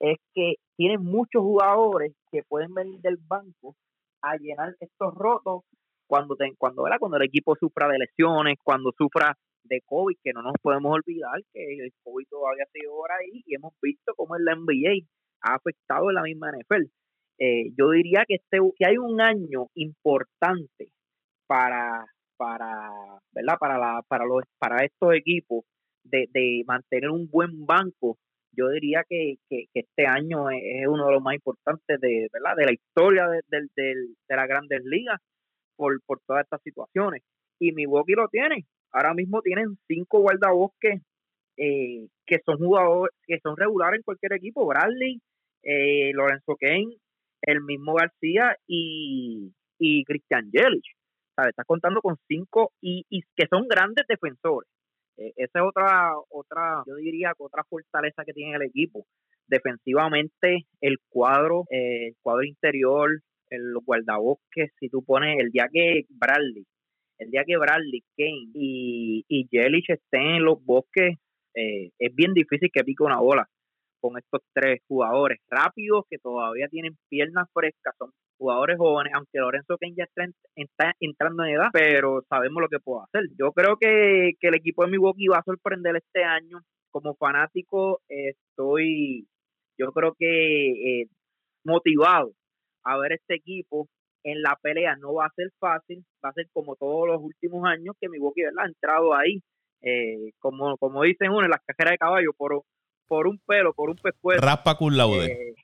[0.00, 3.74] es que tiene muchos jugadores que pueden venir del banco
[4.22, 5.62] a llenar estos rotos
[6.06, 10.54] cuando cuando cuando el equipo sufra de lesiones, cuando sufra de COVID, que no nos
[10.62, 15.06] podemos olvidar que el COVID todavía sigue por ahí y hemos visto cómo el NBA
[15.42, 16.84] ha afectado en la misma NFL.
[17.38, 20.88] Eh, yo diría que este que hay un año importante
[21.46, 22.06] para
[22.36, 22.90] para
[23.32, 25.64] verdad para la para los para estos equipos
[26.02, 28.18] de, de mantener un buen banco
[28.58, 32.66] yo diría que, que, este año es, uno de los más importantes de verdad de
[32.66, 33.40] la historia de,
[33.76, 33.94] de,
[34.28, 35.20] de las grandes ligas
[35.76, 37.22] por, por todas estas situaciones.
[37.60, 38.66] Y Milwaukee lo tiene.
[38.92, 41.02] Ahora mismo tienen cinco guardabosques
[41.56, 44.66] eh, que son jugadores que son regulares en cualquier equipo.
[44.66, 45.20] Bradley
[45.62, 46.96] eh, Lorenzo Kane
[47.42, 50.96] el mismo García y, y Christian Yelich.
[51.36, 51.50] ¿sabes?
[51.50, 54.68] estás contando con cinco y, y que son grandes defensores
[55.18, 59.06] eh, esa es otra otra yo diría otra fortaleza que tiene el equipo.
[59.46, 63.10] Defensivamente el cuadro el cuadro interior
[63.50, 66.66] el guardabosques si tú pones el día que Bradley
[67.18, 71.16] el día que Bradley, Kane y, y Yelich estén en los bosques,
[71.54, 73.48] eh, es bien difícil que pique una bola
[74.00, 79.76] con estos tres jugadores rápidos que todavía tienen piernas frescas, son jugadores jóvenes, aunque Lorenzo
[79.78, 83.24] Kane ya está, entrando en edad, pero sabemos lo que puede hacer.
[83.38, 86.60] Yo creo que, el equipo de Milwaukee va a sorprender este año.
[86.90, 89.26] Como fanático estoy,
[89.76, 91.06] yo creo que eh,
[91.64, 92.32] motivado
[92.84, 93.88] a ver este equipo
[94.24, 97.64] en la pelea no va a ser fácil, va a ser como todos los últimos
[97.66, 98.64] años que Milwaukee ¿verdad?
[98.64, 99.42] ha entrado ahí,
[99.82, 102.62] eh, como, como dicen uno, en las cajeras de caballo, por,
[103.06, 104.40] por un pelo, por un pescuezo.
[104.40, 105.54] Raspa con laude.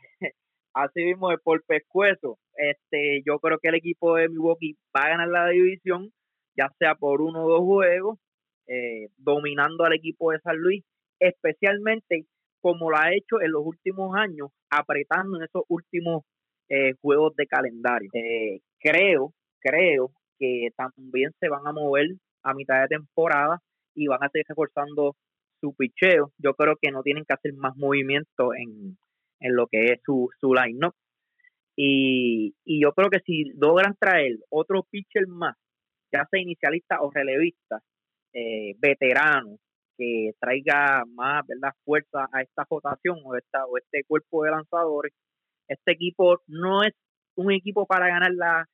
[0.74, 2.38] Así mismo, por pescuezo.
[2.56, 6.10] Este, yo creo que el equipo de Milwaukee va a ganar la división,
[6.56, 8.18] ya sea por uno o dos juegos,
[8.66, 10.84] eh, dominando al equipo de San Luis,
[11.20, 12.24] especialmente
[12.60, 16.22] como lo ha hecho en los últimos años, apretando en esos últimos
[16.68, 18.10] eh, juegos de calendario.
[18.14, 22.08] Eh, creo, creo que también se van a mover
[22.42, 23.58] a mitad de temporada
[23.94, 25.14] y van a seguir reforzando
[25.60, 26.32] su picheo.
[26.38, 28.96] Yo creo que no tienen que hacer más movimiento en,
[29.44, 30.94] en lo que es su, su line-up.
[31.76, 35.56] Y, y yo creo que si logran traer otro pitcher más,
[36.12, 37.80] ya sea inicialista o relevista,
[38.32, 39.58] eh, veterano,
[39.98, 45.12] que traiga más verdad fuerza a esta votación o, esta, o este cuerpo de lanzadores,
[45.68, 46.94] este equipo no es
[47.36, 48.66] un equipo para ganar la,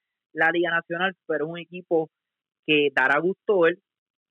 [0.52, 2.08] Liga Nacional, pero es un equipo
[2.64, 3.78] que dará gusto ver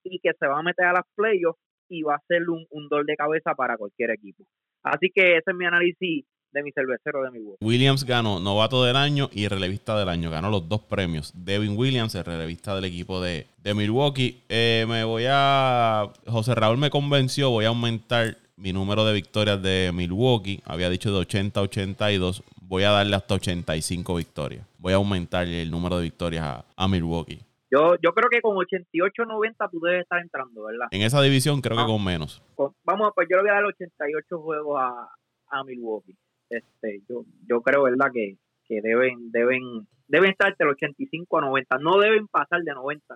[0.03, 2.87] y que se va a meter a las playoffs y va a ser un, un
[2.87, 4.43] dolor de cabeza para cualquier equipo.
[4.83, 7.57] Así que ese es mi análisis de mi cervecero de mi voz.
[7.61, 10.31] Williams ganó novato del año y relevista del año.
[10.31, 11.33] Ganó los dos premios.
[11.35, 14.41] Devin Williams, el relevista del equipo de, Milwaukee.
[14.49, 16.11] Eh, me voy a.
[16.27, 17.49] José Raúl me convenció.
[17.51, 20.61] Voy a aumentar mi número de victorias de Milwaukee.
[20.65, 22.43] Había dicho de 80 a 82.
[22.61, 24.65] Voy a darle hasta 85 victorias.
[24.77, 27.39] Voy a aumentar el número de victorias a, Milwaukee.
[27.71, 30.87] Yo, yo creo que con 88 90 tú debes estar entrando, ¿verdad?
[30.91, 32.41] En esa división creo que con menos.
[32.83, 35.09] vamos, pues yo le voy a dar 88 juegos a,
[35.49, 36.17] a Milwaukee.
[36.49, 38.37] Este yo yo creo verdad que,
[38.81, 43.15] deben deben deben estar entre el 85 a 90 no deben pasar de 90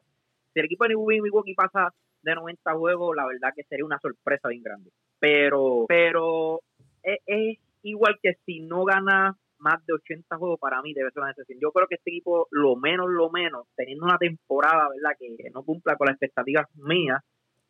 [0.53, 4.49] si el equipo de Milwaukee pasa de 90 juegos la verdad que sería una sorpresa
[4.49, 4.91] bien grande.
[5.19, 6.61] Pero pero
[7.01, 11.33] es, igual que si no gana más de 80 juegos para mí debe ser una
[11.33, 11.59] decisión.
[11.61, 15.63] Yo creo que este equipo, lo menos, lo menos, teniendo una temporada, ¿verdad?, que no
[15.63, 17.21] cumpla con las expectativas mías,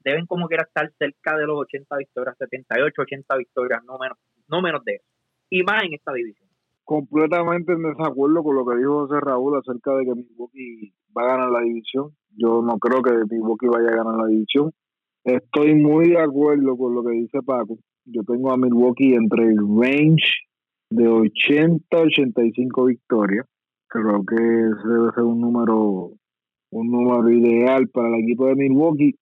[0.04, 4.18] deben como quiera estar cerca de los 80 victorias, 78, 80 victorias, no menos,
[4.50, 5.14] no menos de eso
[5.54, 6.50] y más en esta división.
[6.84, 11.28] Completamente en desacuerdo con lo que dijo José Raúl acerca de que Milwaukee va a
[11.28, 12.10] ganar la división.
[12.36, 14.72] Yo no creo que Milwaukee vaya a ganar la división.
[15.24, 17.78] Estoy muy de acuerdo con lo que dice Paco.
[18.06, 20.26] Yo tengo a Milwaukee entre el range
[20.96, 23.46] de 80 a 85 victorias.
[23.88, 26.12] Creo que debe ser un número
[26.72, 29.16] un número ideal para el equipo de Milwaukee.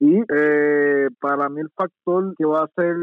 [0.00, 2.96] Y eh, para mí el factor que va a ser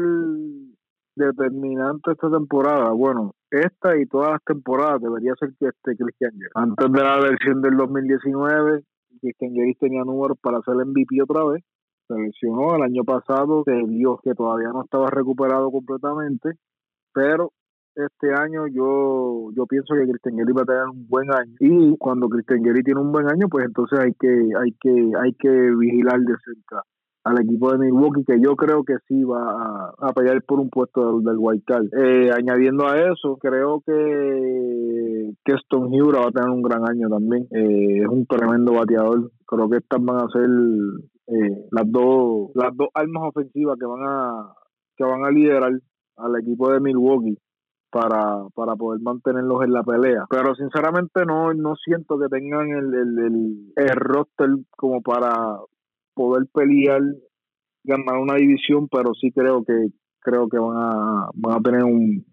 [1.14, 6.32] determinante esta temporada, bueno, esta y todas las temporadas debería ser que esté Christian.
[6.54, 8.82] Antes de la versión del 2019,
[9.20, 11.62] Christian Jerry tenía números para ser MVP otra vez.
[12.08, 16.50] Se lesionó el año pasado, se vio que todavía no estaba recuperado completamente,
[17.12, 17.52] pero
[17.94, 21.96] este año yo yo pienso que Christian Gary va a tener un buen año y
[21.98, 25.50] cuando Christian Gary tiene un buen año pues entonces hay que hay que hay que
[25.76, 26.82] vigilar de cerca
[27.24, 31.20] al equipo de Milwaukee, que yo creo que sí va a, pelear por un puesto
[31.20, 31.86] del, White Card.
[31.96, 37.46] Eh, añadiendo a eso, creo que, que Stone va a tener un gran año también.
[37.52, 39.30] Eh, es un tremendo bateador.
[39.46, 40.48] Creo que estas van a ser
[41.28, 44.54] eh, las dos las dos armas ofensivas que van a
[44.96, 45.72] que van a liderar
[46.16, 47.38] al equipo de Milwaukee
[47.92, 50.24] para, para poder mantenerlos en la pelea.
[50.30, 55.58] Pero sinceramente no, no siento que tengan el, el, el roster como para
[56.14, 57.02] poder pelear,
[57.84, 59.88] ganar una división, pero sí creo que
[60.20, 62.24] creo que van a, van a tener un,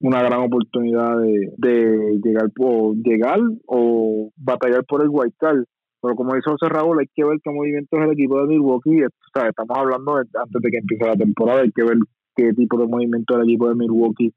[0.00, 5.34] una gran oportunidad de, de llegar o llegar o batallar por el white.
[5.40, 9.00] Pero como dice José Raúl, hay que ver qué movimientos el equipo de Milwaukee.
[9.00, 11.96] estamos hablando antes de que empiece la temporada, hay que ver
[12.36, 14.32] qué tipo de movimiento el equipo de Milwaukee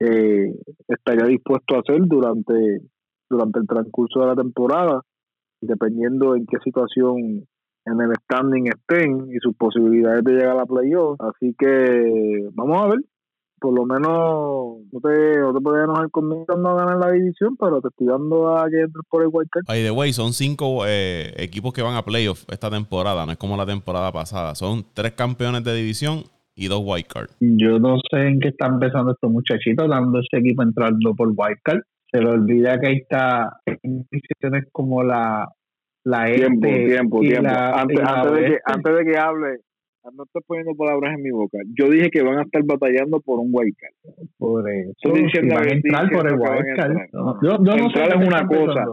[0.00, 0.54] eh,
[0.88, 2.80] estaría dispuesto a hacer durante,
[3.28, 5.02] durante el transcurso de la temporada,
[5.60, 7.46] dependiendo en qué situación
[7.86, 11.20] en el standing estén y sus posibilidades de llegar a la playoff.
[11.20, 13.00] Así que vamos a ver.
[13.60, 17.88] Por lo menos no te, no te puedes enojar no ganar la división, pero te
[17.88, 19.64] estoy dando a que entres por el wildcard.
[19.66, 23.38] By the way, son cinco eh, equipos que van a playoff esta temporada, no es
[23.38, 24.54] como la temporada pasada.
[24.54, 26.24] Son tres campeones de división
[26.54, 27.36] y dos wildcards.
[27.40, 31.80] Yo no sé en qué están empezando estos muchachitos dando ese equipo entrando por wildcard.
[32.10, 35.48] Se le olvida que ahí está en decisiones como la
[36.04, 37.48] la tiempo, tiempo, tiempo.
[37.48, 39.58] antes, antes, de que, antes de que hable,
[40.12, 41.58] no estoy poniendo palabras en mi boca.
[41.78, 43.94] Yo dije que van a estar batallando por un wildcard.
[44.36, 44.90] Por eso.
[44.90, 46.96] Estoy diciendo van a entrar por el wildcard.
[47.42, 48.84] Yo, yo no sé es una cosa.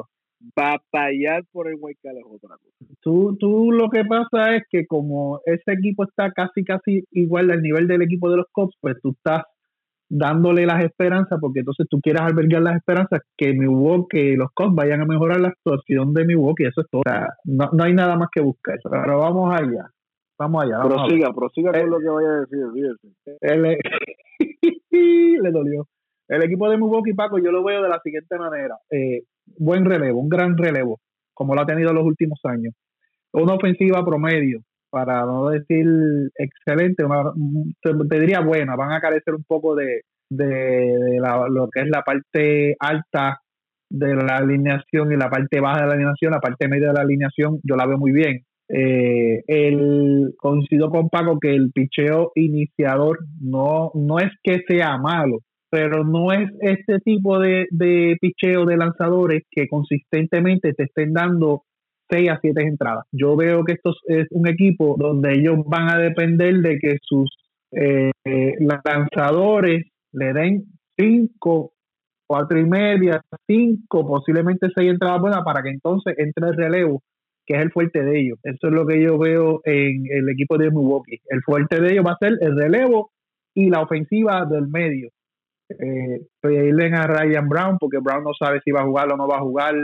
[0.56, 2.94] Batallar por el wildcard es otra cosa.
[3.02, 7.62] Tú, tú lo que pasa es que como ese equipo está casi casi igual al
[7.62, 9.44] nivel del equipo de los Cops, pues tú estás
[10.10, 15.02] dándole las esperanzas, porque entonces tú quieres albergar las esperanzas que Milwaukee, los Cubs vayan
[15.02, 17.02] a mejorar la actuación de Milwaukee, eso es todo.
[17.46, 19.90] no, no hay nada más que buscar, pero vamos allá.
[20.38, 20.82] Vamos allá.
[20.82, 22.60] prosiga, prosiga con lo que vaya a decir,
[23.42, 23.78] e-
[25.42, 25.88] le dolió.
[26.32, 28.78] El equipo de Milwaukee, Paco, yo lo veo de la siguiente manera.
[28.90, 29.24] Eh,
[29.58, 31.02] buen relevo, un gran relevo,
[31.34, 32.74] como lo ha tenido en los últimos años.
[33.34, 35.86] Una ofensiva promedio, para no decir
[36.36, 37.04] excelente,
[37.82, 41.18] te, diría buena, van a carecer un poco de, de,
[41.50, 43.42] lo que es la parte alta
[43.90, 47.02] de la alineación y la parte baja de la alineación, la parte media de la
[47.02, 48.46] alineación, yo la veo muy bien.
[48.70, 55.40] Eh, el, coincido con Paco que el picheo iniciador no, no es que sea malo,
[55.72, 61.64] pero no es este tipo de, de picheo de lanzadores que consistentemente te estén dando
[62.10, 63.06] 6 a 7 entradas.
[63.14, 67.30] Yo veo que esto es un equipo donde ellos van a depender de que sus
[67.72, 68.12] eh,
[68.60, 70.66] lanzadores le den
[70.98, 71.72] 5,
[72.28, 77.02] 4 y media, 5, posiblemente 6 entradas buenas para que entonces entre el relevo,
[77.46, 78.40] que es el fuerte de ellos.
[78.44, 81.22] Eso es lo que yo veo en el equipo de Milwaukee.
[81.30, 83.12] El fuerte de ellos va a ser el relevo
[83.56, 85.10] y la ofensiva del medio.
[85.80, 89.28] Eh, pedirle a Ryan Brown, porque Brown no sabe si va a jugar o no
[89.28, 89.76] va a jugar.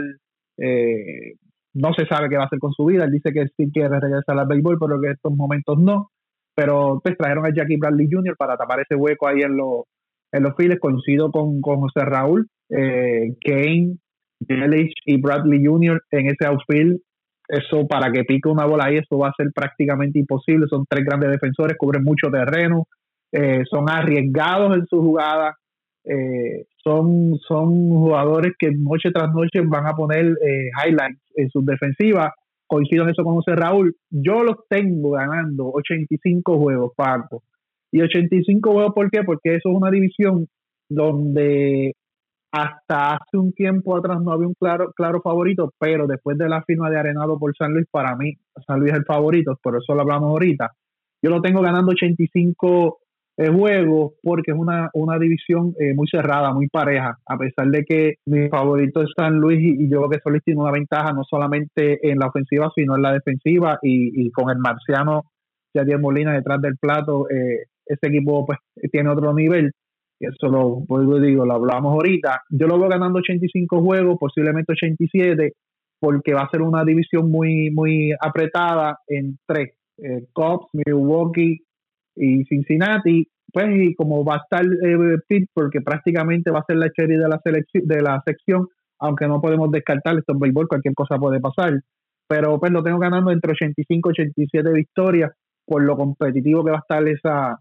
[0.58, 1.34] Eh,
[1.74, 3.04] no se sabe qué va a hacer con su vida.
[3.04, 6.10] Él dice que sí quiere regresar al béisbol, pero que en estos momentos no.
[6.54, 8.36] Pero pues trajeron a Jackie Bradley Jr.
[8.36, 9.84] para tapar ese hueco ahí en, los
[10.32, 10.80] en los files.
[10.80, 13.96] Coincido con, con José Raúl, eh, Kane,
[14.40, 16.02] Yelich y Bradley Jr.
[16.10, 17.00] en ese outfield.
[17.48, 20.66] Eso para que pique una bola ahí, eso va a ser prácticamente imposible.
[20.68, 22.86] Son tres grandes defensores, cubren mucho terreno,
[23.32, 25.56] eh, son arriesgados en su jugada.
[26.08, 31.64] Eh, son, son jugadores que noche tras noche van a poner eh, highlights en sus
[31.64, 32.32] defensivas.
[32.66, 33.94] Coincido en eso con José Raúl.
[34.10, 37.42] Yo los tengo ganando 85 juegos, Paco.
[37.90, 39.22] Y 85 juegos, ¿por qué?
[39.22, 40.46] Porque eso es una división
[40.88, 41.94] donde
[42.50, 46.62] hasta hace un tiempo atrás no había un claro, claro favorito, pero después de la
[46.62, 48.34] firma de Arenado por San Luis, para mí
[48.66, 50.72] San Luis es el favorito, por eso lo hablamos ahorita.
[51.22, 52.98] Yo lo tengo ganando 85
[53.38, 57.84] eh, juego porque es una, una división eh, muy cerrada, muy pareja, a pesar de
[57.84, 61.22] que mi favorito es San Luis y, yo creo que Solís tiene una ventaja no
[61.22, 65.26] solamente en la ofensiva, sino en la defensiva y, con el marciano
[65.72, 68.58] Yadier Molina detrás del plato, eh, ese equipo pues
[68.90, 69.70] tiene otro nivel.
[70.18, 72.42] Y eso lo, pues, digo, lo hablamos ahorita.
[72.50, 75.52] Yo lo veo ganando 85 juegos, posiblemente 87,
[76.00, 79.74] porque va a ser una división muy, muy apretada en tres.
[79.98, 80.26] Eh,
[80.72, 81.60] Milwaukee
[82.18, 86.90] y Cincinnati, pues y como va a estar eh, porque prácticamente va a ser la
[86.90, 88.66] cherry de la selección de la sección,
[88.98, 91.80] aunque no podemos descartar esto es béisbol, cualquier cosa puede pasar,
[92.28, 95.32] pero pues lo tengo ganando entre 85 y 87 victorias
[95.64, 97.58] por lo competitivo que va a estar esa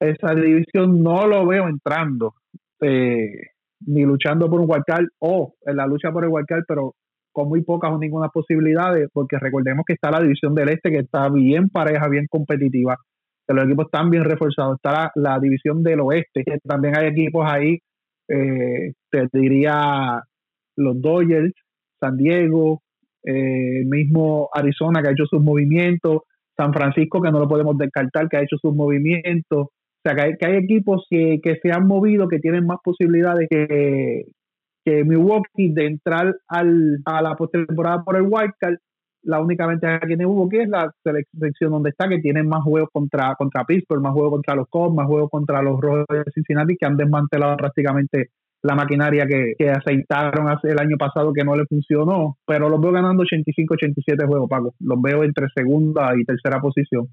[0.00, 2.34] esa división, no lo veo entrando
[2.80, 3.48] eh,
[3.86, 6.94] ni luchando por un wildcard o en la lucha por el wildcard, pero
[7.32, 10.98] con muy pocas o ninguna posibilidades, porque recordemos que está la división del este que
[10.98, 12.96] está bien pareja, bien competitiva
[13.48, 14.76] que los equipos están bien reforzados.
[14.76, 17.78] Está la, división del oeste, que también hay equipos ahí,
[18.28, 20.20] eh, te diría
[20.76, 21.54] los Dodgers,
[21.98, 22.82] San Diego,
[23.24, 26.22] eh, mismo Arizona que ha hecho sus movimientos,
[26.56, 29.68] San Francisco que no lo podemos descartar que ha hecho sus movimientos.
[29.68, 33.48] O sea, que hay, que equipos que, que, se han movido, que tienen más posibilidades
[33.50, 34.24] que,
[34.84, 38.76] que Milwaukee de entrar al, a la postemporada por el wildcard
[39.28, 42.62] la única ventaja que tiene Hugo que es la selección donde está, que tiene más
[42.62, 46.24] juegos contra, contra Pittsburgh, más juegos contra los Cubs, más juegos contra los Rojos de
[46.32, 48.30] Cincinnati, que han desmantelado prácticamente
[48.62, 52.80] la maquinaria que, que aceitaron hace el año pasado que no le funcionó, pero los
[52.80, 54.74] veo ganando 85-87 juegos, Paco.
[54.80, 57.08] Los veo entre segunda y tercera posición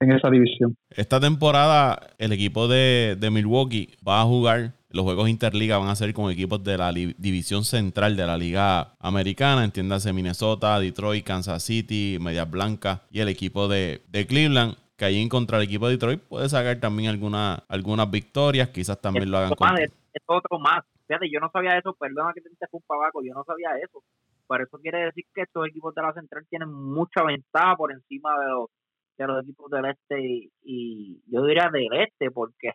[0.00, 0.74] en esa división.
[0.88, 5.96] Esta temporada el equipo de, de Milwaukee va a jugar los juegos interliga van a
[5.96, 11.62] ser con equipos de la división central de la liga americana, entiéndase Minnesota, Detroit, Kansas
[11.62, 15.92] City, Medias Blancas y el equipo de, Cleveland que ahí en contra del equipo de
[15.92, 19.78] Detroit puede sacar también alguna, algunas victorias, quizás también lo hagan con...
[19.78, 19.92] Es,
[20.26, 20.84] otro más.
[21.06, 24.02] Fíjate, yo no sabía eso, perdona que te interrumpa Baco, yo no sabía eso.
[24.48, 28.30] Por eso quiere decir que estos equipos de la central tienen mucha ventaja por encima
[28.40, 28.70] de los,
[29.16, 32.72] de los equipos del este y, y yo diría del este, porque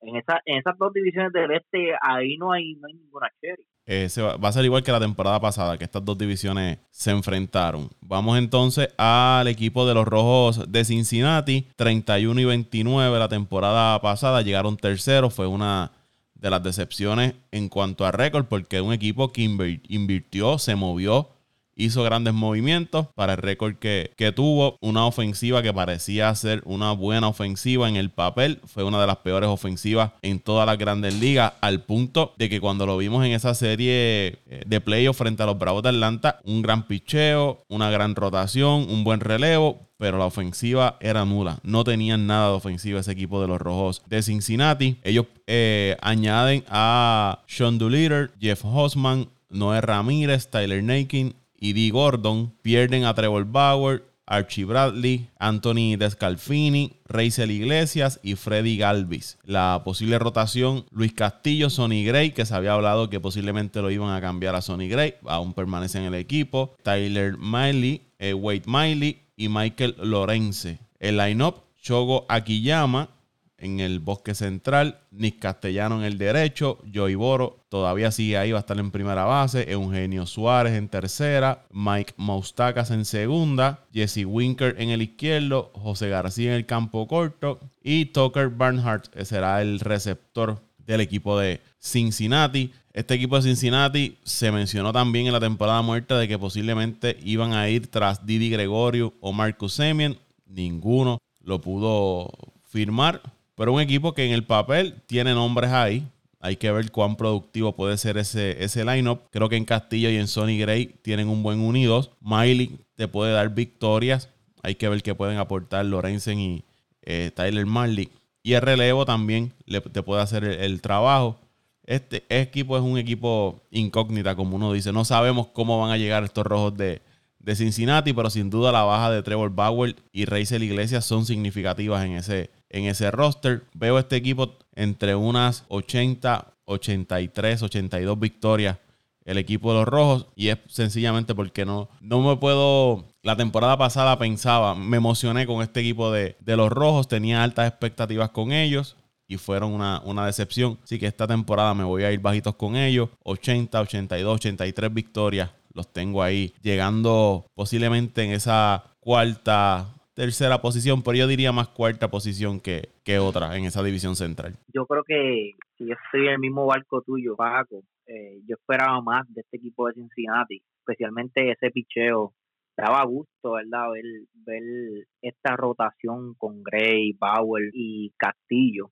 [0.00, 3.66] en, esa, en esas dos divisiones del este, ahí no hay, no hay ninguna cherry.
[3.88, 4.08] Eh,
[4.42, 7.88] va, a ser igual que la temporada pasada, que estas dos divisiones se enfrentaron.
[8.00, 14.42] Vamos entonces al equipo de los Rojos de Cincinnati, 31 y 29 la temporada pasada,
[14.42, 15.92] llegaron terceros, fue una
[16.34, 21.35] de las decepciones en cuanto a récord, porque un equipo que invirtió, se movió
[21.76, 24.76] hizo grandes movimientos para el récord que, tuvo.
[24.80, 28.60] Una ofensiva que parecía ser una buena ofensiva en el papel.
[28.64, 31.52] Fue una de las peores ofensivas en todas las grandes ligas.
[31.60, 35.46] Al punto de que cuando lo vimos en esa serie eh, de playoffs frente a
[35.46, 39.78] los Bravos de Atlanta, un gran picheo, una gran rotación, un buen relevo.
[39.98, 41.58] Pero la ofensiva era nula.
[41.62, 44.98] No tenían nada de ofensiva ese equipo de los Rojos de Cincinnati.
[45.02, 51.90] Ellos eh, añaden a Sean Doolittle, Jeff Hosman, Noé Ramírez, Tyler Nakin, y D.
[51.90, 52.54] Gordon.
[52.62, 59.38] Pierden a Trevor Bauer, Archie Bradley, Anthony Descalfini, Reisel Iglesias y Freddy Galvis.
[59.44, 64.12] La posible rotación, Luis Castillo, Sonny Gray, que se había hablado que posiblemente lo iban
[64.12, 66.74] a cambiar a Sonny Gray, aún permanece en el equipo.
[66.82, 70.80] Tyler Miley, eh, Wade Miley y Michael Lorenze.
[70.98, 73.10] El line-up, Chogo Akiyama,
[73.58, 78.58] en el bosque central, Nick Castellano en el derecho, Joey Boro todavía sigue ahí, va
[78.58, 84.76] a estar en primera base, Eugenio Suárez en tercera, Mike Moustakas en segunda, Jesse Winker
[84.78, 90.62] en el izquierdo, José García en el campo corto y Tucker Barnhart será el receptor
[90.78, 92.72] del equipo de Cincinnati.
[92.92, 97.52] Este equipo de Cincinnati se mencionó también en la temporada muerta de que posiblemente iban
[97.52, 100.18] a ir tras Didi Gregorio o Marcus Semien.
[100.46, 102.30] Ninguno lo pudo
[102.64, 103.20] firmar
[103.56, 106.06] pero un equipo que en el papel tiene nombres ahí.
[106.40, 109.22] Hay que ver cuán productivo puede ser ese, ese lineup.
[109.30, 112.10] Creo que en Castillo y en Sonny Gray tienen un buen unidos.
[112.20, 114.28] Miley te puede dar victorias.
[114.62, 116.64] Hay que ver qué pueden aportar Lorenzen y
[117.02, 118.10] eh, Tyler Marley.
[118.42, 121.38] Y el relevo también le, te puede hacer el, trabajo.
[121.84, 124.92] Este equipo es un equipo incógnita, como uno dice.
[124.92, 127.00] No sabemos cómo van a llegar estos rojos de,
[127.38, 132.04] de Cincinnati, pero sin duda la baja de Trevor Bauer y Reisel Iglesias son significativas
[132.04, 133.64] en ese, en ese roster.
[133.74, 138.78] Veo este equipo entre unas 80, 83, 82 victorias
[139.26, 143.04] el equipo de los rojos y es sencillamente porque no, no me puedo...
[143.22, 148.30] La temporada pasada pensaba, me emocioné con este equipo de, los rojos, tenía altas expectativas
[148.30, 148.96] con ellos
[149.26, 150.78] y fueron una, una, decepción.
[150.84, 153.08] Así que esta temporada me voy a ir bajitos con ellos.
[153.24, 155.50] 80, 82, 83 victorias.
[155.72, 162.08] Los tengo ahí llegando posiblemente en esa cuarta, tercera posición, pero yo diría más cuarta
[162.08, 164.54] posición que, que otra en esa división central.
[164.72, 169.00] Yo creo que si yo estoy en el mismo barco tuyo, Paco, eh, yo esperaba
[169.02, 172.32] más de este equipo de Cincinnati, especialmente ese picheo.
[172.76, 173.90] Daba gusto, ¿verdad?
[173.92, 174.04] Ver,
[174.34, 178.90] ver esta rotación con Gray, Bauer y Castillo.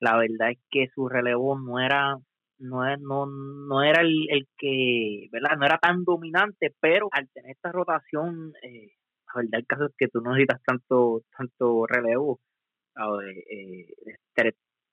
[0.00, 2.16] La verdad es que su relevo no era
[2.58, 5.56] no, no, no era el, el que, ¿verdad?
[5.58, 8.90] No era tan dominante, pero al tener esta rotación, eh,
[9.34, 12.40] la verdad el caso es que tú no necesitas tanto, tanto relevo.
[13.24, 13.86] Eh,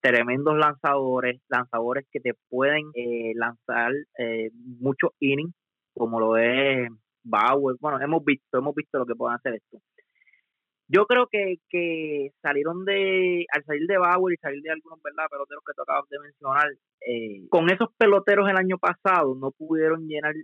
[0.05, 5.55] tremendos lanzadores, lanzadores que te pueden eh, lanzar eh, muchos innings,
[5.95, 6.89] como lo es
[7.23, 7.75] Bauer.
[7.79, 9.79] Bueno, hemos visto, hemos visto lo que pueden hacer esto.
[10.87, 15.25] Yo creo que, que salieron de, al salir de Bauer y salir de algunos ¿verdad?
[15.27, 16.67] peloteros que tú acabas de mencionar,
[17.01, 20.35] eh, con esos peloteros el año pasado no pudieron llenar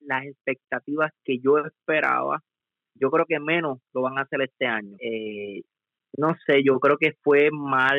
[0.00, 2.40] las expectativas que yo esperaba.
[2.94, 4.96] Yo creo que menos lo van a hacer este año.
[5.00, 5.62] Eh,
[6.16, 7.98] no sé, yo creo que fue mal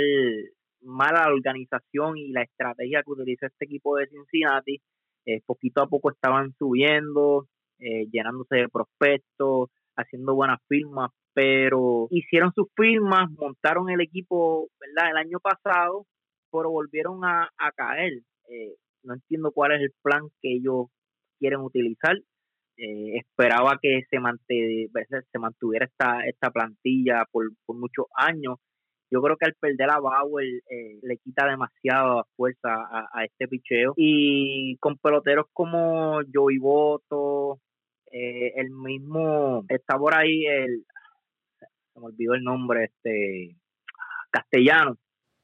[0.81, 4.81] mala organización y la estrategia que utilizó este equipo de Cincinnati.
[5.25, 7.45] Eh, poquito a poco estaban subiendo,
[7.79, 15.11] eh, llenándose de prospectos, haciendo buenas firmas, pero hicieron sus firmas, montaron el equipo, ¿verdad?
[15.11, 16.05] El año pasado,
[16.51, 18.13] pero volvieron a, caer.
[18.49, 20.87] Eh, no entiendo cuál es el plan que ellos
[21.39, 22.17] quieren utilizar.
[23.17, 24.17] Esperaba que se,
[25.31, 28.57] se mantuviera esta, esta plantilla por, por muchos años
[29.11, 33.93] yo creo que al perder a Bauer eh, le quita demasiada fuerza a, este picheo.
[33.97, 37.59] Y con peloteros como Joey Boto,
[38.09, 40.85] eh, el mismo, está por ahí el,
[41.93, 43.57] se me olvidó el nombre, este,
[44.29, 44.97] castellano.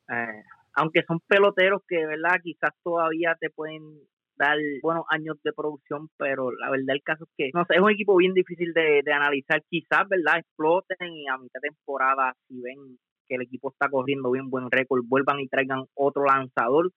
[0.09, 0.43] Eh,
[0.75, 2.39] aunque son peloteros que, ¿verdad?
[2.41, 3.99] Quizás todavía te pueden
[4.37, 7.81] dar buenos años de producción, pero la verdad el caso es que, no sé, es
[7.81, 9.61] un equipo bien difícil de, de analizar.
[9.69, 10.39] Quizás, ¿verdad?
[10.39, 14.71] Exploten y a mitad de temporada, si ven que el equipo está corriendo bien buen
[14.71, 16.91] récord, vuelvan y traigan otro lanzador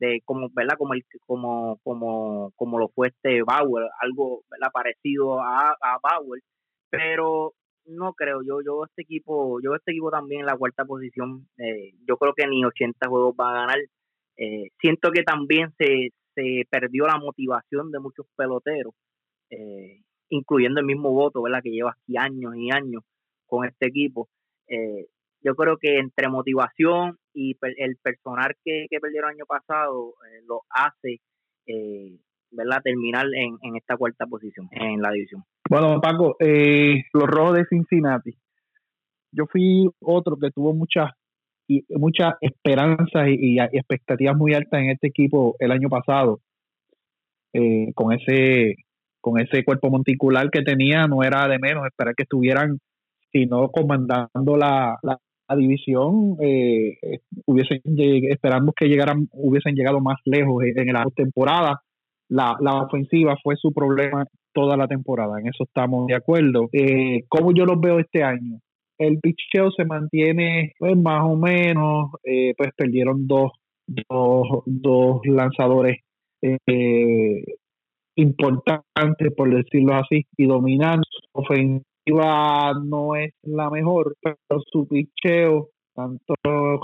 [0.00, 5.40] de como verdad como el como como como lo fue este Bauer algo verdad parecido
[5.40, 6.40] a, a Bauer
[6.90, 7.52] pero
[7.86, 11.92] no creo yo yo este equipo yo este equipo también en la cuarta posición eh,
[12.08, 13.78] yo creo que ni 80 juegos va a ganar
[14.36, 18.94] eh, siento que también se, se perdió la motivación de muchos peloteros
[19.50, 23.02] eh, incluyendo el mismo voto verdad que lleva aquí años y años
[23.46, 24.28] con este equipo
[24.68, 25.06] eh,
[25.44, 30.42] yo creo que entre motivación y el personal que, que perdieron el año pasado eh,
[30.46, 31.20] lo hace
[31.66, 32.18] eh,
[32.50, 32.80] ¿verdad?
[32.82, 35.44] terminar en, en, esta cuarta posición en la división.
[35.68, 38.36] Bueno, Paco, eh, los rojos de Cincinnati.
[39.32, 41.10] Yo fui otro que tuvo muchas
[41.66, 46.40] y muchas esperanzas y, expectativas muy altas en este equipo el año pasado.
[47.52, 48.76] Eh, con ese
[49.20, 52.78] con ese cuerpo monticular que tenía no era de menos esperar que estuvieran
[53.32, 55.18] sino comandando la, la
[55.56, 56.98] división eh,
[57.46, 57.80] hubiesen
[58.28, 61.80] esperamos que llegaran hubiesen llegado más lejos en la temporada
[62.28, 66.68] la, la ofensiva fue su problema toda la temporada en eso estamos de acuerdo.
[66.72, 68.58] Eh, como yo los veo este año
[68.98, 73.52] el picheo se mantiene pues más o menos eh, pues perdieron dos
[73.86, 75.98] dos, dos lanzadores
[78.16, 81.00] importantes por decirlo así y dominan
[81.32, 81.84] ofensiva
[82.84, 86.34] no es la mejor, pero su picheo, tanto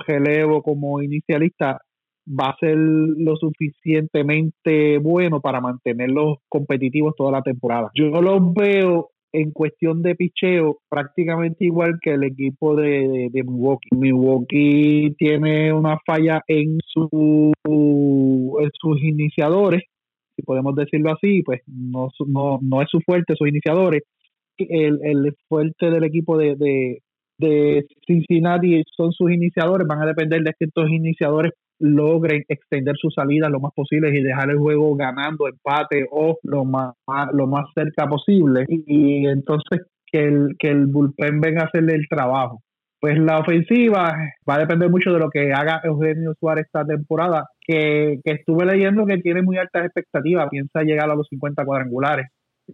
[0.06, 1.80] relevo como inicialista,
[2.26, 7.90] va a ser lo suficientemente bueno para mantenerlos competitivos toda la temporada.
[7.94, 13.88] Yo los veo en cuestión de picheo prácticamente igual que el equipo de, de, Milwaukee.
[13.92, 19.82] Milwaukee tiene una falla en, su, en sus iniciadores,
[20.36, 24.02] si podemos decirlo así, pues no, no, no es su fuerte, sus iniciadores
[24.68, 27.02] el, el fuerte del equipo de, de,
[27.38, 33.10] de Cincinnati son sus iniciadores, van a depender de que estos iniciadores logren extender su
[33.10, 36.94] salida lo más posible y dejar el juego ganando empate o lo más,
[37.32, 38.64] lo más cerca posible.
[38.68, 42.62] Y, entonces que el, que el bullpen venga a hacerle el trabajo.
[43.00, 44.14] Pues la ofensiva
[44.48, 49.06] va a depender mucho de lo que haga Eugenio Suárez esta temporada, que, estuve leyendo
[49.06, 52.26] que tiene muy altas expectativas, piensa llegar a los 50 cuadrangulares.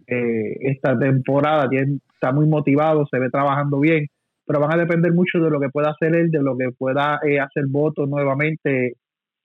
[0.05, 4.07] Eh, esta temporada, tiene, está muy motivado, se ve trabajando bien
[4.47, 7.19] pero van a depender mucho de lo que pueda hacer él, de lo que pueda
[7.21, 8.93] eh, hacer voto nuevamente,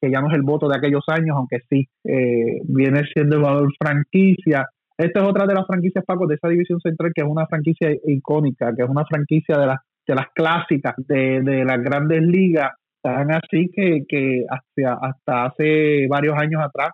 [0.01, 3.43] que ya no es el voto de aquellos años, aunque sí eh, viene siendo el
[3.43, 4.69] valor franquicia.
[4.97, 7.91] Esta es otra de las franquicias, Paco, de esa división central, que es una franquicia
[8.07, 12.71] icónica, que es una franquicia de las, de las clásicas de, de las grandes ligas,
[13.03, 16.91] tan así que, que hasta, hasta hace varios años atrás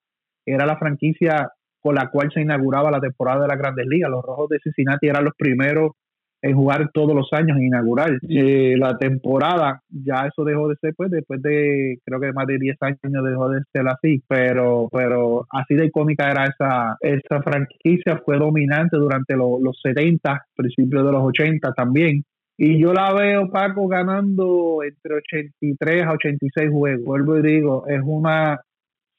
[0.46, 1.50] era la franquicia
[1.80, 4.10] con la cual se inauguraba la temporada de las grandes ligas.
[4.10, 5.92] Los Rojos de Cincinnati eran los primeros
[6.40, 9.82] en jugar todos los años, inaugurar eh, la temporada.
[9.88, 13.48] Ya eso dejó de ser, pues, después de, creo que más de 10 años dejó
[13.48, 19.34] de ser así, pero, pero así de icónica era esa, esa franquicia, fue dominante durante
[19.36, 22.22] los 70, principios de los 80 también.
[22.56, 27.04] Y yo la veo, Paco, ganando entre 83 a 86 juegos.
[27.04, 28.60] Vuelvo y digo, es una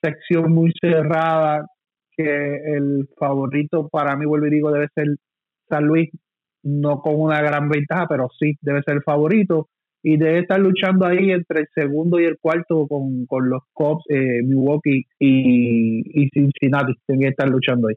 [0.01, 1.65] sección muy cerrada
[2.17, 5.15] que el favorito para mí, vuelvo y digo, debe ser
[5.69, 6.09] San Luis
[6.63, 9.67] no con una gran ventaja, pero sí debe ser el favorito
[10.01, 14.41] y debe estar luchando ahí entre el segundo y el cuarto con, los Cubs, eh,
[14.43, 16.93] Milwaukee y, y Cincinnati.
[17.05, 17.95] Tienen que estar luchando ahí.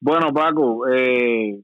[0.00, 1.60] Bueno, Paco, eh,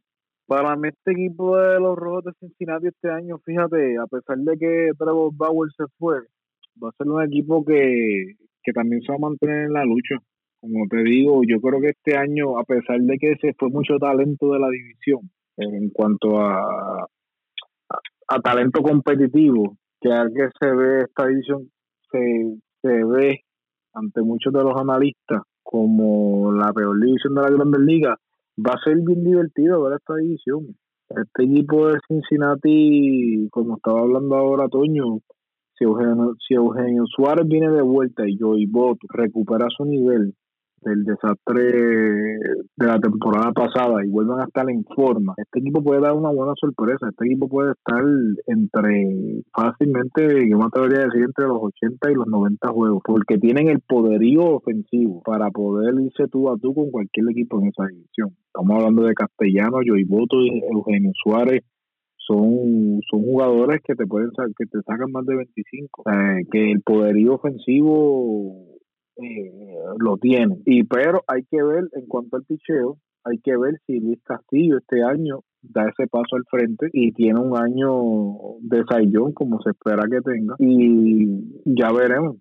[0.46, 4.56] para mí este equipo de los Rojos de Cincinnati este año, fíjate, a pesar de
[4.56, 6.18] que Trevor Bauer se fue,
[6.82, 10.16] va a ser un equipo que, que también se va a mantener en la lucha.
[10.60, 13.98] Como te digo, yo creo que este año, a pesar de que se fue mucho
[13.98, 17.06] talento de la división, en cuanto a,
[18.28, 21.70] a, talento competitivo, que al que se ve esta división,
[22.10, 23.40] se, se ve
[23.92, 28.16] ante muchos de los analistas como la peor división de la Grandes Ligas,
[28.58, 30.76] va a ser bien divertido ver esta división.
[31.08, 35.20] Este equipo de Cincinnati, como estaba hablando ahora Toño,
[35.76, 40.34] si Eugenio, si Eugenio Suárez viene de vuelta y Joey Bot recupera su nivel,
[40.82, 46.00] del desastre de la temporada pasada y vuelvan a estar en forma, este equipo puede
[46.00, 47.08] dar una buena sorpresa.
[47.08, 48.02] Este equipo puede estar
[48.46, 53.38] entre fácilmente, yo me atrevería a decir, entre los 80 y los 90 juegos, porque
[53.38, 57.86] tienen el poderío ofensivo para poder irse tú a tú con cualquier equipo en esa
[57.86, 58.30] división.
[58.46, 60.36] Estamos hablando de Castellano, Boto
[60.72, 61.62] Eugenio Suárez.
[62.16, 66.02] Son, son jugadores que te pueden que te sacan más de 25.
[66.50, 68.67] que el poderío ofensivo
[69.18, 73.80] eh, lo tiene Y pero hay que ver en cuanto al picheo, hay que ver
[73.86, 78.84] si Luis Castillo este año da ese paso al frente y tiene un año de
[78.88, 81.26] saillón como se espera que tenga y
[81.64, 82.36] ya veremos.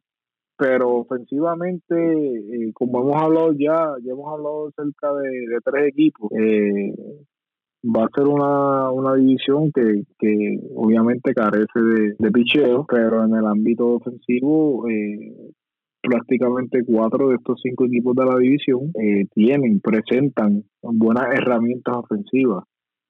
[0.58, 6.94] Pero ofensivamente, eh, como hemos hablado ya, ya hemos hablado cerca de, tres equipos, eh,
[7.84, 13.36] va a ser una, una división que, que obviamente carece de, de picheo, pero en
[13.36, 15.52] el ámbito ofensivo eh,
[16.08, 22.64] prácticamente cuatro de estos cinco equipos de la división eh, tienen, presentan buenas herramientas ofensivas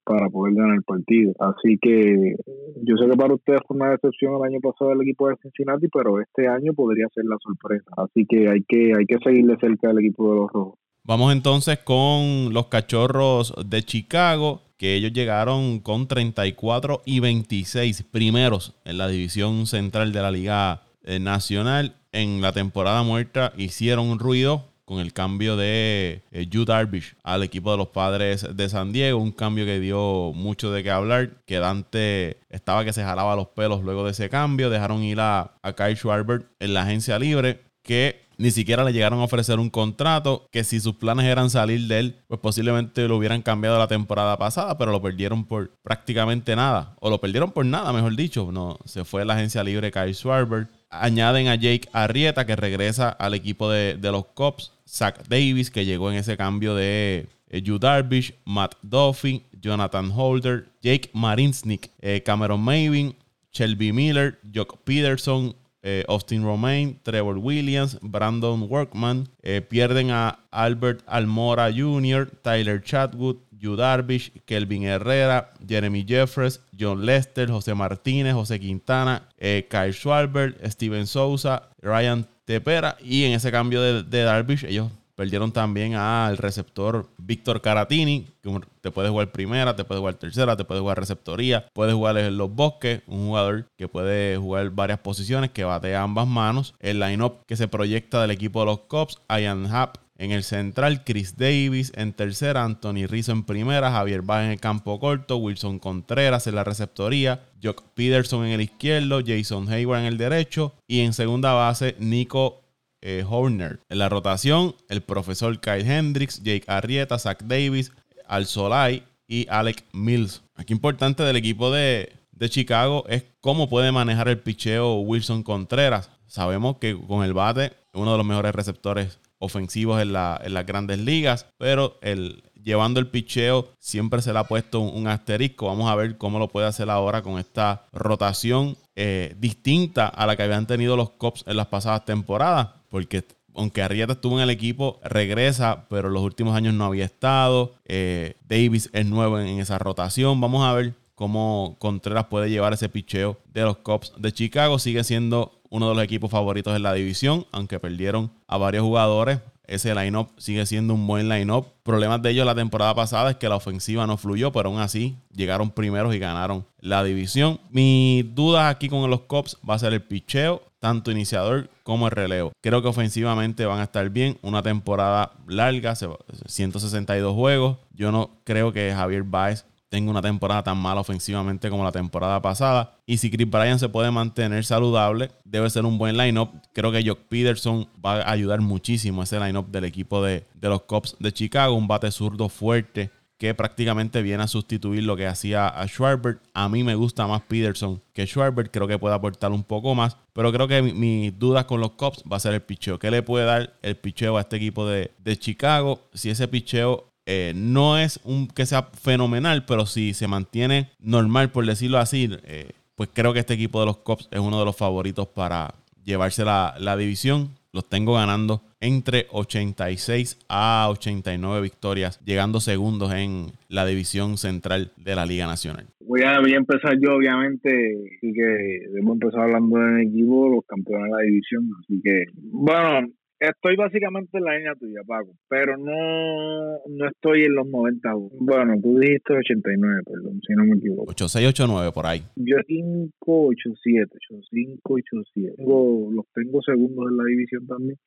[0.03, 1.33] para poder ganar el partido.
[1.39, 2.35] Así que
[2.83, 5.87] yo sé que para ustedes fue una decepción el año pasado el equipo de Cincinnati,
[5.89, 7.89] pero este año podría ser la sorpresa.
[7.97, 10.79] Así que hay que, hay que seguirle cerca del equipo de los rojos.
[11.03, 18.79] Vamos entonces con los cachorros de Chicago, que ellos llegaron con 34 y 26 primeros
[18.85, 24.65] en la división central de la Liga eh, Nacional en la temporada muerta hicieron ruido
[24.87, 29.19] con el cambio de eh, Yu Darvish al equipo de los padres de San Diego.
[29.19, 31.41] Un cambio que dio mucho de qué hablar.
[31.45, 34.69] Que Dante estaba que se jalaba los pelos luego de ese cambio.
[34.69, 37.65] Dejaron ir a, a Kyle Schwarber en la agencia libre.
[37.83, 40.47] Que ni siquiera le llegaron a ofrecer un contrato.
[40.53, 44.37] Que si sus planes eran salir de él, pues posiblemente lo hubieran cambiado la temporada
[44.37, 44.77] pasada.
[44.77, 46.95] Pero lo perdieron por prácticamente nada.
[47.01, 48.53] O lo perdieron por nada, mejor dicho.
[48.53, 50.69] No, se fue a la agencia libre Kyle Schwarber.
[50.89, 54.71] Añaden a Jake Arrieta, que regresa al equipo de, los Cops.
[54.87, 61.09] Zach Davis, que llegó en ese cambio de eh, Darvish, Matt Duffy, Jonathan Holder, Jake
[61.13, 63.13] Marinsnik, eh, Cameron Mavin,
[63.51, 69.27] Shelby Miller, Jock Peterson, eh, Austin Romain, Trevor Williams, Brandon Workman.
[69.69, 77.49] pierden a Albert Almora Jr., Tyler Chatwood, Yu Darvish, Kelvin Herrera, Jeremy Jeffres, John Lester,
[77.49, 82.97] José Martínez, José Quintana, eh, Kyle Schwarber, Steven Souza, Ryan Tepera.
[83.01, 88.91] Y en ese cambio de, Darvish, ellos Perdieron también al receptor Víctor Caratini, que te
[88.91, 92.53] puede jugar primera, te puede jugar tercera, te puede jugar receptoría, puede jugar en los
[92.53, 96.75] bosques, un jugador que puede jugar varias posiciones, que batea ambas manos.
[96.79, 101.03] El line-up que se proyecta del equipo de los Cubs, Ian Happ en el central,
[101.03, 105.77] Chris Davis en tercera, Anthony Rizzo en primera, Javier Baez en el campo corto, Wilson
[105.77, 111.01] Contreras en la receptoría, Jock Peterson en el izquierdo, Jason Hayward en el derecho y
[111.01, 112.63] en segunda base Nico
[113.01, 113.79] eh, Horner.
[113.89, 117.91] En la rotación, el profesor Kyle Hendricks, Jake Arrieta, Zach Davis,
[118.27, 120.41] Al Solai y Alec Mills.
[120.55, 122.13] Aquí importante del equipo de,
[122.49, 126.09] Chicago es cómo puede manejar el picheo Wilson Contreras.
[126.27, 131.47] Sabemos que con el bate uno de los mejores receptores ofensivos en, las grandes ligas,
[131.57, 135.67] pero el, llevando el picheo siempre se le ha puesto un, asterisco.
[135.67, 140.35] Vamos a ver cómo lo puede hacer ahora con esta rotación eh, distinta a la
[140.35, 143.23] que habían tenido los Cops en las pasadas temporadas porque
[143.55, 147.73] aunque Arrieta estuvo en el equipo, regresa, pero en los últimos años no había estado.
[147.85, 150.39] Eh, Davis es nuevo en, esa rotación.
[150.39, 154.77] Vamos a ver cómo Contreras puede llevar ese picheo de los Cubs de Chicago.
[154.77, 159.39] Sigue siendo uno de los equipos favoritos en la división, aunque perdieron a varios jugadores.
[159.65, 161.67] Ese line-up sigue siendo un buen line-up.
[161.83, 165.17] Problemas de ellos la temporada pasada es que la ofensiva no fluyó, pero aún así
[165.33, 167.59] llegaron primeros y ganaron la división.
[167.69, 172.11] Mi duda aquí con los Cubs va a ser el picheo tanto iniciador como el
[172.11, 172.53] relevo.
[172.61, 174.37] Creo que ofensivamente van a estar bien.
[174.41, 177.77] Una temporada larga, 162 juegos.
[177.93, 182.41] Yo no creo que Javier Baez tenga una temporada tan mala ofensivamente como la temporada
[182.41, 182.97] pasada.
[183.05, 186.49] Y si Chris Bryan se puede mantener saludable, debe ser un buen lineup.
[186.73, 190.69] Creo que Jock Peterson va a ayudar muchísimo a ese lineup del equipo de, de
[190.69, 191.75] los Cubs de Chicago.
[191.75, 196.39] Un bate zurdo fuerte que prácticamente viene a sustituir lo que hacía a Schwarber.
[196.53, 200.17] A mí me gusta más Peterson que Schwarber, creo que puede aportar un poco más,
[200.33, 202.97] pero creo que mis dudas con los Cubs va a ser el picheo.
[202.97, 206.01] ¿Qué le puede dar el picheo a este equipo de, Chicago?
[206.13, 211.51] Si ese picheo eh, no es un que sea fenomenal, pero si se mantiene normal,
[211.51, 214.63] por decirlo así, eh, pues creo que este equipo de los Cubs es uno de
[214.63, 215.75] los favoritos para
[216.05, 217.49] llevarse la, la división.
[217.73, 225.15] Los tengo ganando entre 86 a 89 victorias, llegando segundos en la división central de
[225.15, 225.85] la Liga Nacional.
[225.99, 227.69] Voy a, empezar yo, obviamente,
[228.17, 232.23] así que hemos empezado hablando en equipo, los campeones de la división, así que,
[232.53, 233.09] bueno,
[233.39, 238.09] Estoy básicamente en la línea tuya, Paco, pero no, no estoy en los 90.
[238.39, 241.11] Bueno, tú dijiste 89, perdón, si no me equivoco.
[241.11, 242.23] 8689 por ahí.
[242.35, 245.55] Yo 587, 8587.
[245.57, 247.99] Tengo, los tengo segundos en la división también.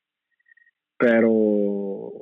[0.98, 2.12] Pero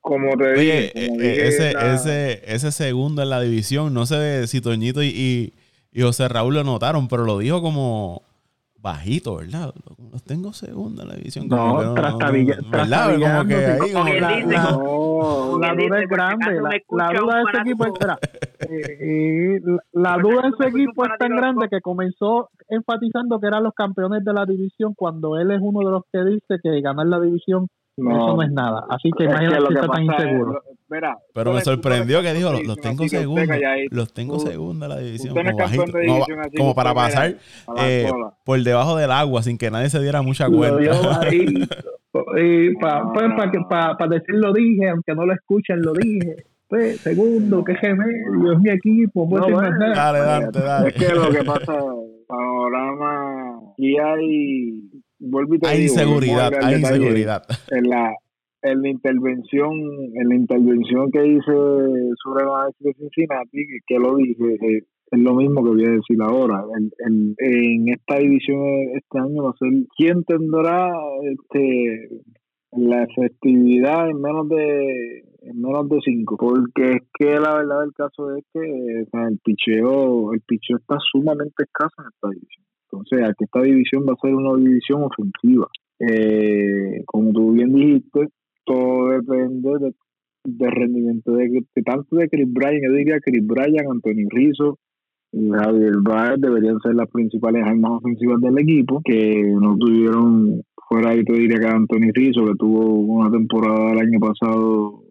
[0.00, 4.60] como te dije, eh, eh, ese, ese, ese segundo en la división, no sé si
[4.60, 5.52] Toñito y,
[5.92, 8.22] y José Raúl lo notaron, pero lo dijo como
[8.82, 9.72] bajito, ¿verdad?
[10.10, 11.46] Los tengo segunda en la división.
[11.48, 13.12] No, no trastabilla, ¿verdad?
[13.12, 14.38] Como que ahí, como la, la,
[15.60, 16.60] la, duda es grande.
[16.90, 18.18] La, duda de ese equipo, espera,
[18.68, 19.60] eh,
[19.92, 24.24] la duda de ese equipo es tan grande que comenzó enfatizando que eran los campeones
[24.24, 27.68] de la división cuando él es uno de los que dice que ganar la división
[27.96, 28.84] eso no es nada.
[28.88, 30.62] Así que imagínate que, está tan inseguro.
[31.34, 33.56] Pero me sorprendió que dijo, los, tengo segunda,
[33.90, 35.84] los tengo segunda la división, como, bajito,
[36.56, 37.36] como, para pasar
[37.78, 38.10] eh,
[38.44, 40.80] por debajo del agua sin que nadie se diera mucha cuenta.
[41.32, 43.26] y para pues,
[43.68, 46.36] pa, pa, decir lo dije, aunque no lo escuchen, lo dije.
[46.68, 50.88] Pues, segundo, que gemelo, es mi equipo, no, Dale, dale, dale.
[50.88, 51.78] Es que lo que pasa,
[52.26, 54.91] panorama, y hay
[55.62, 57.42] hay inseguridad, hay inseguridad.
[57.70, 58.14] En la,
[58.62, 59.72] en la intervención,
[60.14, 61.52] en la intervención que hice
[62.22, 66.16] sobre la de Cincinnati, que lo dije, eh, es lo mismo que voy a decir
[66.22, 66.64] ahora.
[67.06, 68.62] En, en, esta división
[68.94, 70.90] este año va a ser quién tendrá
[71.22, 72.08] este
[72.72, 77.92] la efectividad en menos de en menos de cinco porque es que la verdad del
[77.92, 83.44] caso es que el picheo el picheo está sumamente escaso en esta división entonces, aquí
[83.44, 85.66] esta división va a ser una división ofensiva.
[85.98, 88.28] Eh, como tú bien dijiste,
[88.64, 89.92] todo depende de,
[90.44, 94.78] del rendimiento de, tanto de Chris Bryan, yo diría Chris Bryan, Anthony Rizzo
[95.32, 101.10] y Javier Baez deberían ser las principales armas ofensivas del equipo, que no tuvieron fuera
[101.10, 105.02] ahí te diría que Anthony Rizzo, que tuvo una temporada el año pasado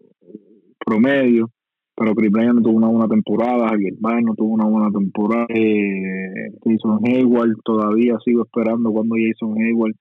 [0.84, 1.50] promedio,
[1.94, 6.52] pero Chris no tuvo una buena temporada, Javier Baez no tuvo una buena temporada, eh,
[6.64, 9.94] Jason Hayward todavía sigo esperando cuando Jason Hayward,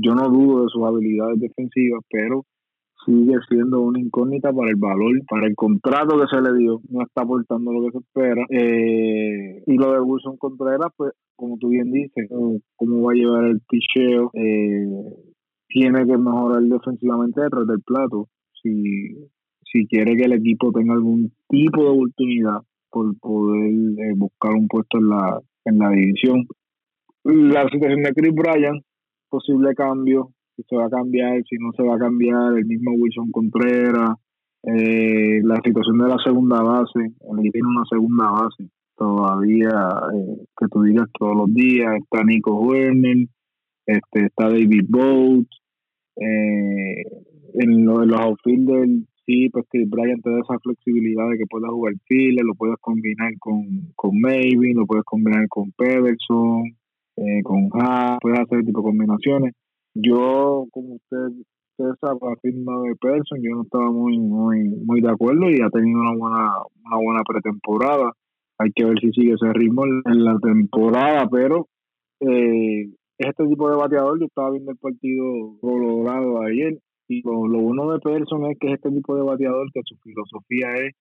[0.00, 2.44] yo no dudo de sus habilidades defensivas, pero
[3.08, 7.02] sigue siendo una incógnita para el valor, para el contrato que se le dio, no
[7.02, 8.44] está aportando lo que se espera.
[8.50, 12.28] Eh, y lo de Wilson Contreras, pues, como tú bien dices,
[12.76, 14.86] cómo va a llevar el picheo, eh,
[15.68, 18.28] tiene que mejorar defensivamente detrás del plato.
[18.62, 19.14] Si,
[19.70, 22.60] si quiere que el equipo tenga algún tipo de oportunidad
[22.90, 26.46] por poder eh, buscar un puesto en la, en la división.
[27.24, 28.80] La situación de Chris Bryan,
[29.28, 32.92] posible cambio, si se va a cambiar, si no se va a cambiar, el mismo
[32.92, 34.16] Wilson Contreras,
[34.62, 39.70] eh, la situación de la segunda base, el tiene una segunda base todavía,
[40.14, 43.28] eh, que tú digas todos los días, está Nico Werner,
[43.86, 45.46] este, está David Boat,
[46.16, 47.04] eh,
[47.54, 51.92] en, los outfielders, sí, pues que Brian te da esa flexibilidad de que puedas jugar
[52.06, 56.64] file, lo puedes combinar con, con lo puedes combinar con Pederson,
[57.16, 59.54] eh, con Haas, puedes hacer tipo de combinaciones.
[59.94, 61.44] Yo, como usted,
[61.76, 65.68] usted sabe, firma de Pederson, yo no estaba muy, muy, muy de acuerdo y ha
[65.68, 66.50] tenido una buena,
[66.86, 68.12] una buena pretemporada.
[68.58, 71.68] Hay que ver si sigue ese ritmo en la temporada, pero
[72.20, 74.18] eh, este tipo de bateador.
[74.18, 75.24] Yo estaba viendo el partido
[75.60, 76.78] Colorado ayer
[77.08, 80.74] y lo, bueno de Peterson es que es este tipo de bateador que su filosofía
[80.74, 80.94] es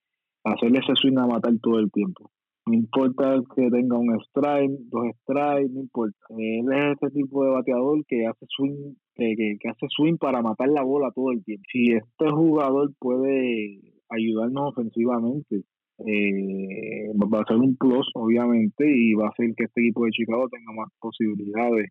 [0.44, 2.32] hacerle ese swing a matar todo el tiempo.
[2.66, 6.18] No importa que tenga un strike, dos strikes, no importa.
[6.30, 10.70] Él es este tipo de bateador que hace swing, que, que, hace swing para matar
[10.70, 11.64] la bola todo el tiempo.
[11.72, 13.80] Si este jugador puede
[14.10, 15.64] ayudarnos ofensivamente,
[16.00, 20.12] eh, va a ser un plus, obviamente, y va a hacer que este equipo de
[20.12, 21.90] Chicago tenga más posibilidades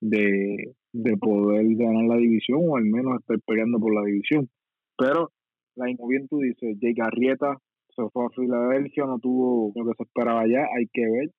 [0.00, 4.48] de, de poder ganar la división o al menos estar peleando por la división.
[4.96, 5.30] Pero,
[5.76, 7.58] la bien tú dices, Jake Arrieta
[7.94, 11.30] se fue a Filadelfia, no tuvo lo que se esperaba allá, hay que ver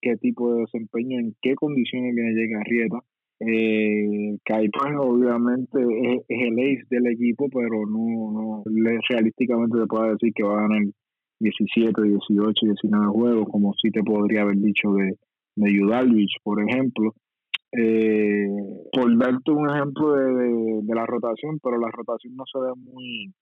[0.00, 2.98] qué tipo de desempeño, en qué condiciones viene Jake Arrieta.
[3.38, 4.38] Eh,
[4.98, 8.62] obviamente es, el ace del equipo, pero no, no
[9.08, 10.82] realísticamente se puede decir que va a ganar
[11.40, 15.18] 17, 18, 19 juegos, como si te podría haber dicho de,
[15.56, 17.14] de Yudalvich, por ejemplo.
[17.72, 18.46] Eh,
[18.92, 23.34] por darte un ejemplo de, de, la rotación, pero la rotación no se ve muy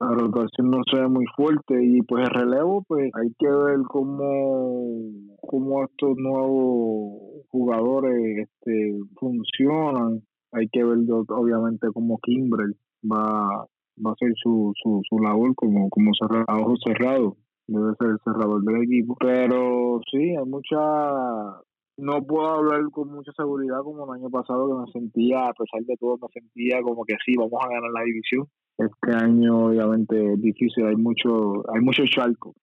[0.00, 3.78] la rotación no se ve muy fuerte y pues el relevo pues hay que ver
[3.88, 4.98] cómo,
[5.40, 10.22] cómo estos nuevos jugadores este funcionan.
[10.52, 12.74] Hay que ver obviamente cómo Kimbrel
[13.04, 13.66] va
[14.04, 17.36] va a hacer su, su, su labor como como cerrado, ojo cerrado
[17.68, 19.16] debe ser el cerrador del equipo.
[19.20, 21.62] Pero sí hay mucha
[21.96, 25.82] no puedo hablar con mucha seguridad como el año pasado que me sentía, a pesar
[25.84, 28.46] de todo, me sentía como que sí, vamos a ganar la división.
[28.78, 32.54] Este año obviamente es difícil, hay mucho, hay mucho charco,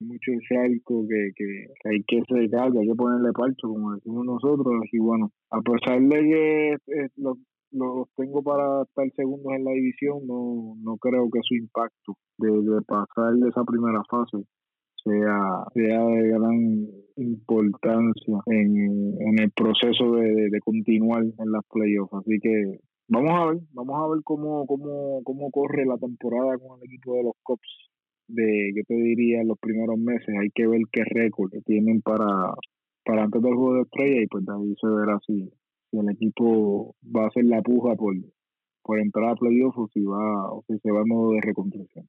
[0.00, 4.84] mucho charco que, que, hay que secar, que hay que ponerle parcho, como decimos nosotros,
[4.92, 7.38] y bueno, a pesar de que eh, los,
[7.72, 12.48] los tengo para estar segundos en la división, no, no creo que su impacto de,
[12.50, 14.46] de pasar de esa primera fase
[15.02, 22.12] sea, sea de gran importancia en, en el proceso de, de, continuar en las playoffs.
[22.14, 26.78] Así que vamos a ver, vamos a ver cómo, cómo, cómo corre la temporada con
[26.78, 27.68] el equipo de los Cops
[28.28, 30.34] de, que te diría, en los primeros meses.
[30.40, 32.54] Hay que ver qué récord tienen para,
[33.04, 35.50] para antes del juego de estrella y pues de ahí se verá si,
[35.90, 38.14] si el equipo va a hacer la puja por,
[38.82, 42.08] por entrar a playoffs o si va o si se va a modo de reconstrucción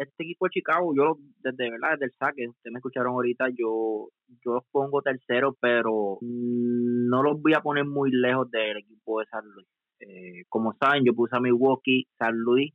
[0.00, 4.08] este equipo de Chicago, yo desde verdad, desde el saque, ustedes me escucharon ahorita, yo,
[4.44, 9.26] yo los pongo tercero, pero no los voy a poner muy lejos del equipo de
[9.26, 9.68] San Luis.
[10.00, 12.72] Eh, como saben, yo puse a Milwaukee, San Luis,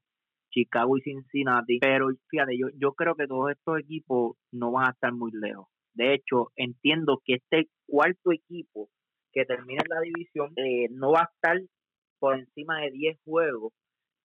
[0.51, 4.91] Chicago y Cincinnati, pero fíjate, yo, yo creo que todos estos equipos no van a
[4.91, 5.67] estar muy lejos.
[5.95, 8.89] De hecho, entiendo que este cuarto equipo
[9.33, 11.57] que termina en la división eh, no va a estar
[12.19, 13.73] por encima de 10 juegos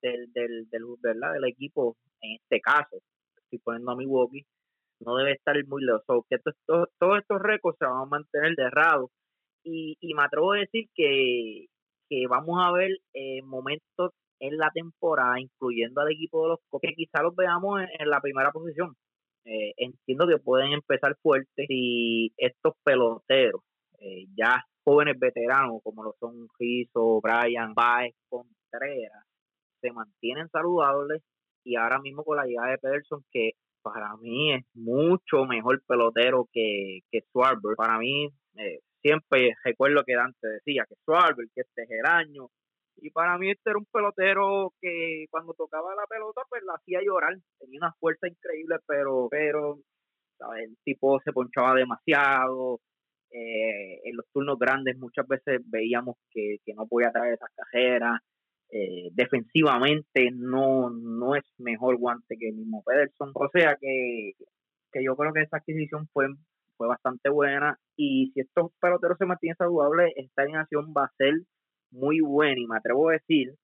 [0.03, 1.32] del, del, del, ¿verdad?
[1.32, 2.99] del equipo en este caso,
[3.37, 4.45] estoy poniendo a Milwaukee,
[5.01, 6.25] no debe estar muy lejos.
[6.29, 9.11] que todos estos récords se van a mantener derrados.
[9.62, 11.66] Y, y me atrevo a decir que,
[12.09, 16.95] que vamos a ver eh, momentos en la temporada, incluyendo al equipo de los que
[16.95, 18.95] quizás los veamos en, la primera posición.
[19.45, 23.62] Eh, entiendo que pueden empezar fuertes si estos peloteros,
[23.99, 29.25] eh, ya jóvenes veteranos como lo son Rizzo, Brian, Baez, Contreras,
[29.81, 31.23] se mantienen saludables
[31.64, 33.52] y ahora mismo con la llegada de Pederson que
[33.82, 37.76] para mí es mucho mejor pelotero que, que Schwarber.
[37.76, 42.48] Para mí, eh, siempre recuerdo que Dante decía que Schwarber, que este es el año.
[42.96, 47.00] Y para mí este era un pelotero que cuando tocaba la pelota pues la hacía
[47.02, 47.36] llorar.
[47.58, 49.78] Tenía una fuerza increíble, pero, pero
[50.56, 52.80] el tipo se ponchaba demasiado.
[53.32, 58.20] Eh, en los turnos grandes muchas veces veíamos que, que no podía traer esas cajeras.
[58.73, 63.33] Eh, defensivamente no, no es mejor guante que el mismo Pederson.
[63.35, 64.33] O sea que,
[64.93, 66.29] que yo creo que esa adquisición fue,
[66.77, 71.35] fue bastante buena y si estos peloteros se mantienen saludables, esta alineación va a ser
[71.91, 73.55] muy buena y me atrevo a decir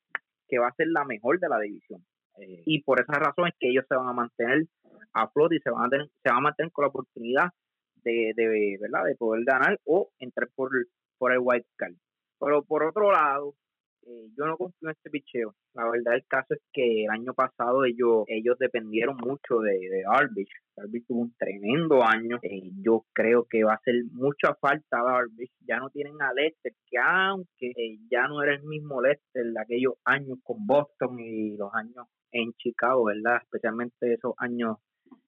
[0.48, 2.04] que va a ser la mejor de la división.
[2.38, 4.66] Eh, y por esa razón es que ellos se van a mantener
[5.12, 7.50] a flote y se van a, tener, se van a mantener con la oportunidad
[8.02, 9.04] de, de, ¿verdad?
[9.04, 10.70] de poder ganar o entrar por,
[11.18, 11.94] por el white card.
[12.38, 13.54] Pero por otro lado,
[14.08, 15.54] eh, yo no confío en este picheo.
[15.74, 20.02] La verdad del caso es que el año pasado ellos ellos dependieron mucho de, de
[20.02, 20.48] Darvish.
[20.76, 22.38] Darvish tuvo un tremendo año.
[22.42, 25.24] Eh, yo creo que va a hacer mucha falta a.
[25.66, 29.60] Ya no tienen a Lester, que aunque eh, ya no era el mismo Lester de
[29.60, 33.40] aquellos años con Boston y los años en Chicago, ¿verdad?
[33.42, 34.76] Especialmente esos años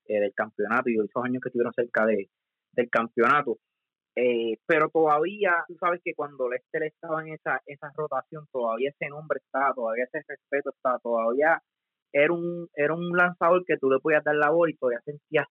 [0.07, 2.31] del campeonato y esos años que estuvieron cerca de,
[2.73, 3.59] del campeonato.
[4.21, 9.09] Eh, pero todavía, tú sabes que cuando Lester estaba en esa, esa rotación, todavía ese
[9.11, 11.63] nombre estaba, todavía ese respeto estaba, todavía
[12.13, 15.47] era un, era un lanzador que tú le podías dar la bola y todavía sentías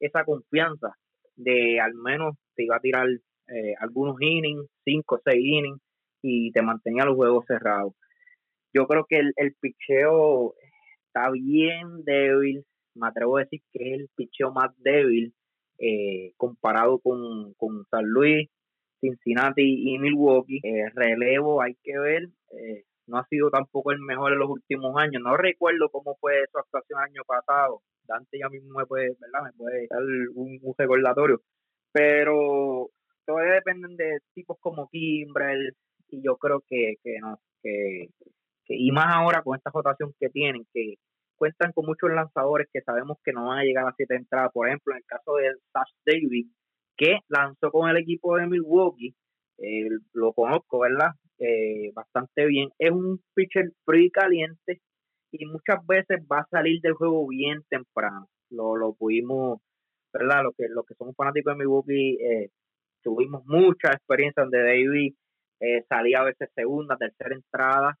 [0.00, 0.96] esa confianza
[1.36, 5.80] de al menos te iba a tirar eh, algunos innings, cinco o seis innings,
[6.20, 7.94] y te mantenía los juegos cerrados.
[8.74, 10.54] Yo creo que el, el picheo
[11.06, 12.64] está bien débil,
[12.94, 15.32] me atrevo a decir que es el picheo más débil
[15.78, 18.48] eh, comparado con, con, San Luis,
[19.00, 20.60] Cincinnati y Milwaukee.
[20.62, 24.94] Eh, relevo, hay que ver, eh, no ha sido tampoco el mejor en los últimos
[25.00, 25.22] años.
[25.22, 27.82] No recuerdo cómo fue su actuación el año pasado.
[28.06, 29.44] Dante ya mismo me puede, ¿verdad?
[29.44, 30.02] Me puede dar
[30.34, 31.40] un, recordatorio.
[31.92, 32.90] Pero
[33.26, 35.74] todavía dependen de tipos como Kimbrel
[36.10, 38.08] y yo creo que, que no, que,
[38.64, 40.96] que, y más ahora con esta rotación que tienen, que
[41.38, 44.50] cuentan con muchos lanzadores que sabemos que no van a llegar a siete entradas.
[44.52, 46.46] Por ejemplo, en el caso de Sash Davis,
[46.96, 49.14] que lanzó con el equipo de Milwaukee,
[49.58, 51.12] eh, lo conozco, ¿verdad?
[51.38, 52.70] Eh, bastante bien.
[52.78, 54.80] Es un pitcher frío caliente
[55.32, 58.26] y muchas veces va a salir del juego bien temprano.
[58.50, 59.60] Lo, lo pudimos,
[60.12, 60.42] ¿verdad?
[60.42, 62.48] Lo que, lo que somos fanáticos de Milwaukee, eh,
[63.02, 65.14] tuvimos mucha experiencia donde Davis
[65.88, 67.98] salía a veces segunda, tercera entrada,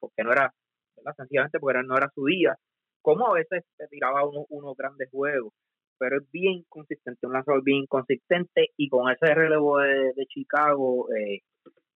[0.00, 0.52] porque no era,
[0.98, 1.16] ¿verdad?
[1.16, 2.56] Sencillamente porque no era su día
[3.02, 5.52] como a veces se tiraba unos grandes juegos,
[5.98, 11.40] pero es bien consistente, un lanzador bien consistente y con ese relevo de, Chicago, eh,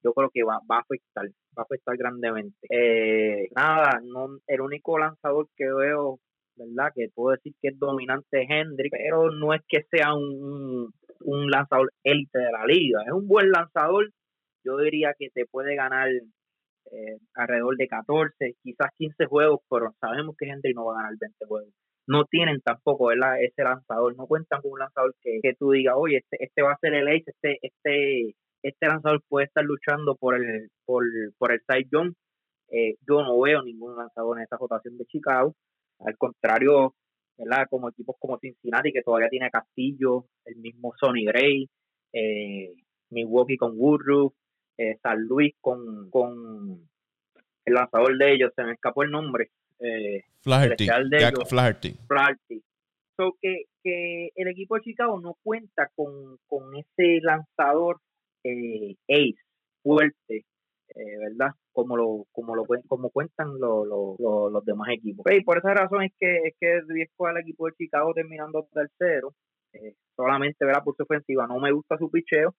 [0.03, 2.57] yo creo que va, va a afectar, va a afectar grandemente.
[2.71, 6.19] Eh, nada, no, el único lanzador que veo,
[6.57, 6.93] ¿verdad?
[6.95, 11.93] Que puedo decir que es dominante Hendrick, pero no es que sea un, un lanzador
[12.05, 14.11] élite de la liga, es un buen lanzador,
[14.65, 16.09] yo diría que te puede ganar
[16.91, 21.15] eh, alrededor de 14, quizás 15 juegos, pero sabemos que Hendry no va a ganar
[21.19, 21.73] 20 juegos.
[22.07, 23.41] No tienen tampoco ¿verdad?
[23.41, 26.73] ese lanzador, no cuentan con un lanzador que, que tú digas, oye, este, este va
[26.73, 31.05] a ser el ace, este, este, este lanzador puede estar luchando por el, por,
[31.39, 32.17] por el side jump.
[32.71, 35.55] Eh, yo no veo ningún lanzador en esta rotación de Chicago.
[36.01, 36.95] Al contrario,
[37.39, 37.67] ¿verdad?
[37.71, 41.69] como equipos como Cincinnati, que todavía tiene Castillo, el mismo Sonny Gray,
[42.13, 42.75] eh,
[43.11, 44.33] Milwaukee con Woodruff,
[44.79, 46.89] eh, San Luis con, con
[47.65, 49.51] el lanzador de ellos, se me escapó el nombre.
[49.79, 51.97] Eh, Flaherty, Jack Flaherty.
[52.07, 52.63] Flaherty.
[53.17, 58.01] So que, que el equipo de Chicago no cuenta con, con ese lanzador
[58.45, 59.37] eh, ace
[59.83, 60.45] fuerte,
[60.95, 61.53] eh, ¿verdad?
[61.73, 65.25] Como lo como lo como cuentan los demás equipos.
[65.33, 69.35] Y por esa razón es que es que riesgo al equipo de Chicago terminando tercero,
[69.73, 70.83] eh, solamente ¿verdad?
[70.85, 71.47] por su ofensiva.
[71.47, 72.55] No me gusta su picheo,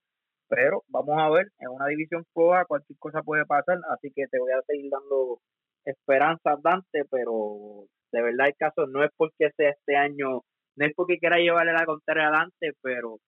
[0.48, 4.38] pero vamos a ver, en una división floja cualquier cosa puede pasar, así que te
[4.38, 5.40] voy a seguir dando
[5.84, 10.42] esperanzas, Dante, pero de verdad el caso no es porque sea este año,
[10.76, 13.18] no es porque quiera llevarle la contraria a Dante, pero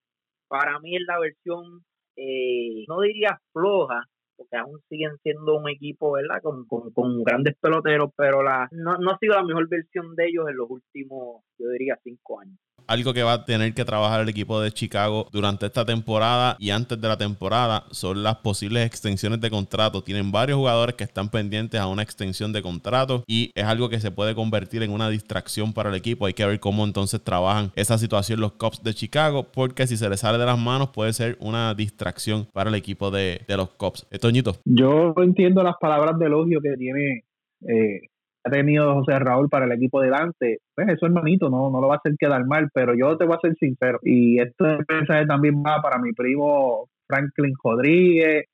[0.48, 1.84] para mí es la versión,
[2.16, 4.04] eh, no diría floja,
[4.36, 6.40] porque aún siguen siendo un equipo, ¿verdad?
[6.42, 10.26] Con, con, con grandes peloteros, pero la no, no ha sido la mejor versión de
[10.26, 14.20] ellos en los últimos, yo diría, cinco años algo que va a tener que trabajar
[14.20, 18.86] el equipo de Chicago durante esta temporada y antes de la temporada son las posibles
[18.86, 20.02] extensiones de contrato.
[20.02, 24.00] Tienen varios jugadores que están pendientes a una extensión de contrato y es algo que
[24.00, 26.26] se puede convertir en una distracción para el equipo.
[26.26, 30.08] Hay que ver cómo entonces trabajan esa situación los Cubs de Chicago porque si se
[30.08, 34.06] les sale de las manos puede ser una distracción para el equipo de, los Cubs.
[34.20, 34.56] Toñito.
[34.64, 37.24] Yo entiendo las palabras de elogio que tiene
[37.62, 38.00] eh,
[38.46, 41.88] ha tenido José Raúl para el equipo de Dante, pues eso hermanito, no, no lo
[41.88, 45.26] va a hacer quedar mal, pero yo te voy a ser sincero, y este mensaje
[45.26, 48.44] también va para mi primo Franklin Rodríguez,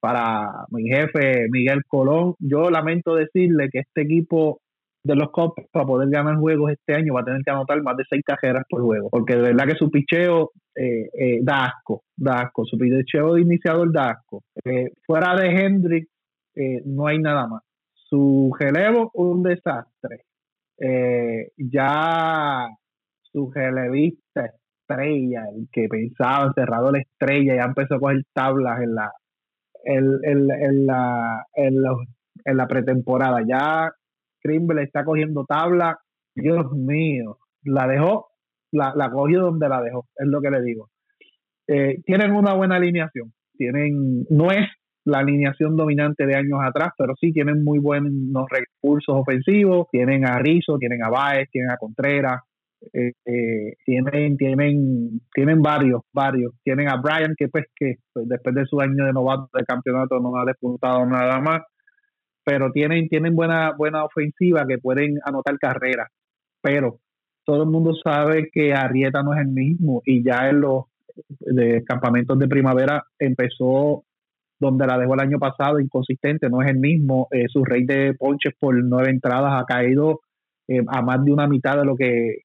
[0.00, 2.34] para mi jefe Miguel Colón.
[2.38, 4.60] Yo lamento decirle que este equipo
[5.02, 7.96] de los Cops para poder ganar juegos este año va a tener que anotar más
[7.96, 12.02] de seis cajeras por juego, porque de verdad que su picheo eh, eh, da asco,
[12.16, 14.42] da asco, su picheo de iniciador da asco.
[14.64, 16.08] Eh, fuera de Hendrick
[16.84, 17.62] no hay nada más
[18.08, 20.24] su relevo un desastre.
[20.80, 22.68] Eh, ya
[23.22, 28.94] su relevista estrella, el que pensaba cerrado la estrella, ya empezó a coger tablas en
[28.94, 29.12] la
[29.84, 31.74] el, el, en, la, en,
[32.44, 33.40] en la pretemporada.
[33.46, 33.90] Ya
[34.40, 35.98] Krimble está cogiendo tabla.
[36.34, 38.28] Dios mío, la dejó,
[38.70, 40.88] la, la cogió donde la dejó, es lo que le digo.
[41.66, 43.32] Eh, tienen una buena alineación.
[43.56, 44.68] Tienen, no es
[45.04, 49.86] la alineación dominante de años atrás, pero sí tienen muy buenos recursos ofensivos.
[49.90, 52.42] Tienen a Rizzo, tienen a Baez, tienen a Contreras,
[52.92, 56.52] eh, eh, tienen, tienen, tienen varios, varios.
[56.62, 60.36] Tienen a Brian, que pues que después de su año de novato de campeonato no
[60.36, 61.62] ha despuntado nada más,
[62.44, 66.08] pero tienen, tienen buena, buena ofensiva que pueden anotar carreras.
[66.60, 66.98] Pero
[67.44, 70.84] todo el mundo sabe que Arrieta no es el mismo y ya en los
[71.40, 74.04] de campamentos de primavera empezó
[74.58, 77.28] donde la dejó el año pasado, inconsistente, no es el mismo.
[77.30, 80.20] Eh, su rey de ponches por nueve entradas ha caído
[80.66, 82.42] eh, a más de una mitad de lo que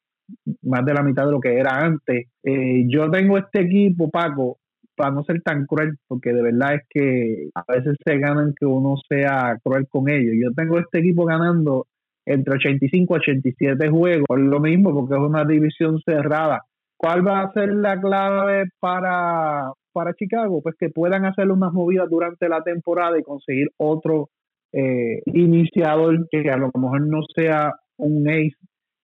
[0.61, 2.27] más de la mitad de lo que era antes.
[2.43, 4.57] Eh, yo tengo este equipo, Paco,
[4.95, 8.65] para no ser tan cruel, porque de verdad es que a veces se ganan que
[8.65, 10.35] uno sea cruel con ellos.
[10.41, 11.87] Yo tengo este equipo ganando
[12.25, 16.63] entre 85 y 87 juegos, lo mismo porque es una división cerrada.
[16.95, 20.61] ¿Cuál va a ser la clave para, para Chicago?
[20.61, 24.29] Pues que puedan hacer unas movidas durante la temporada y conseguir otro
[24.73, 28.57] eh, iniciador que a lo mejor no sea un ace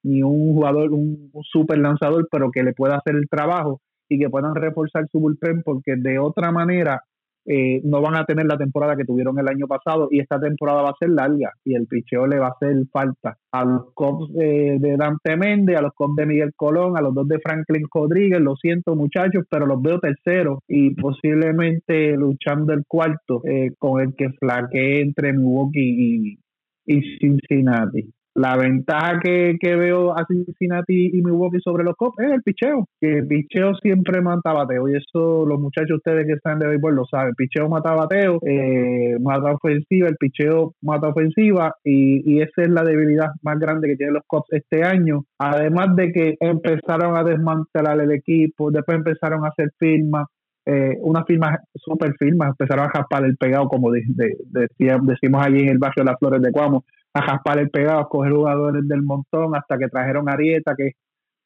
[0.03, 4.29] ni un jugador, un, super lanzador, pero que le pueda hacer el trabajo y que
[4.29, 7.03] puedan reforzar su bullpen porque de otra manera
[7.45, 10.81] eh, no van a tener la temporada que tuvieron el año pasado y esta temporada
[10.81, 14.33] va a ser larga y el picheo le va a hacer falta a los Cubs
[14.33, 18.39] de, Dante Méndez, a los Cubs de Miguel Colón, a los dos de Franklin Rodríguez,
[18.39, 24.15] lo siento muchachos, pero los veo terceros y posiblemente luchando el cuarto eh, con el
[24.15, 26.37] que flaquee entre Milwaukee
[26.85, 28.11] y Cincinnati.
[28.39, 33.17] La ventaja que, veo a Cincinnati y Milwaukee sobre los Cubs es el picheo, que
[33.17, 37.03] el picheo siempre mata bateo, y eso los muchachos ustedes que están de béisbol lo
[37.03, 37.31] saben.
[37.31, 42.69] El picheo mata bateo, eh, mata ofensiva, el picheo mata ofensiva, y, y esa es
[42.69, 45.25] la debilidad más grande que tienen los Cubs este año.
[45.37, 50.27] Además de que empezaron a desmantelar el equipo, después empezaron a hacer firmas,
[50.65, 55.77] eh, unas firmas, super firmas, empezaron a jaspar el pegado, como decimos allí en el
[55.77, 59.55] barrio de las Flores de Cuamo, a jaspar el pegado, a coger jugadores del montón
[59.55, 60.93] hasta que trajeron a Arieta, que es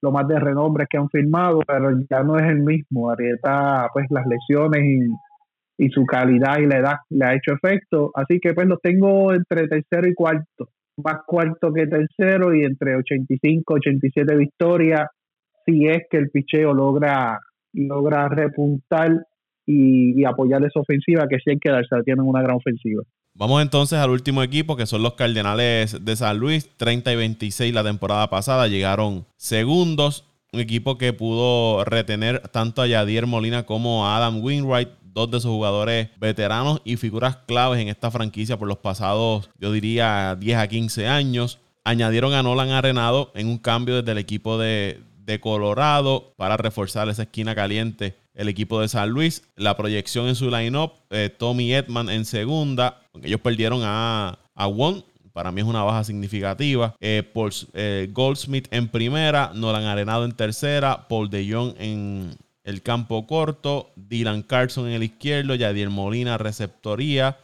[0.01, 3.09] lo más de renombre que han firmado, pero ya no es el mismo.
[3.09, 4.81] Arieta, pues las lesiones
[5.77, 8.11] y, su calidad y la edad le ha hecho efecto.
[8.13, 12.95] Así que pues los tengo entre tercero y cuarto, más cuarto que tercero y entre
[12.95, 15.07] 85, 87 victorias,
[15.65, 17.39] si es que el picheo logra,
[17.73, 19.25] logra repuntar
[19.65, 23.03] y, y apoyar esa ofensiva, que sí hay que darse, tienen una gran ofensiva.
[23.35, 26.69] Vamos entonces al último equipo, que son los Cardenales de San Luis.
[26.77, 28.67] 30 y 26 la temporada pasada.
[28.67, 30.25] Llegaron segundos.
[30.51, 35.39] Un equipo que pudo retener tanto a Yadier Molina como a Adam Winwright, dos de
[35.39, 40.57] sus jugadores veteranos y figuras claves en esta franquicia por los pasados, yo diría, 10
[40.59, 41.59] a 15 años.
[41.83, 47.09] Añadieron a Nolan Arenado en un cambio desde el equipo de, de Colorado para reforzar
[47.09, 49.43] esa esquina caliente el equipo de San Luis.
[49.55, 55.03] La proyección en su lineup, eh, Tommy Edman en segunda, ellos perdieron a, a Won.
[55.31, 56.95] Para mí es una baja significativa.
[56.99, 57.31] Eh,
[57.73, 63.91] eh, Goldsmith en primera, Nolan Arenado en tercera, Paul de Jong en el campo corto,
[63.95, 67.39] Dylan Carlson en el izquierdo, Yadier Molina receptoría,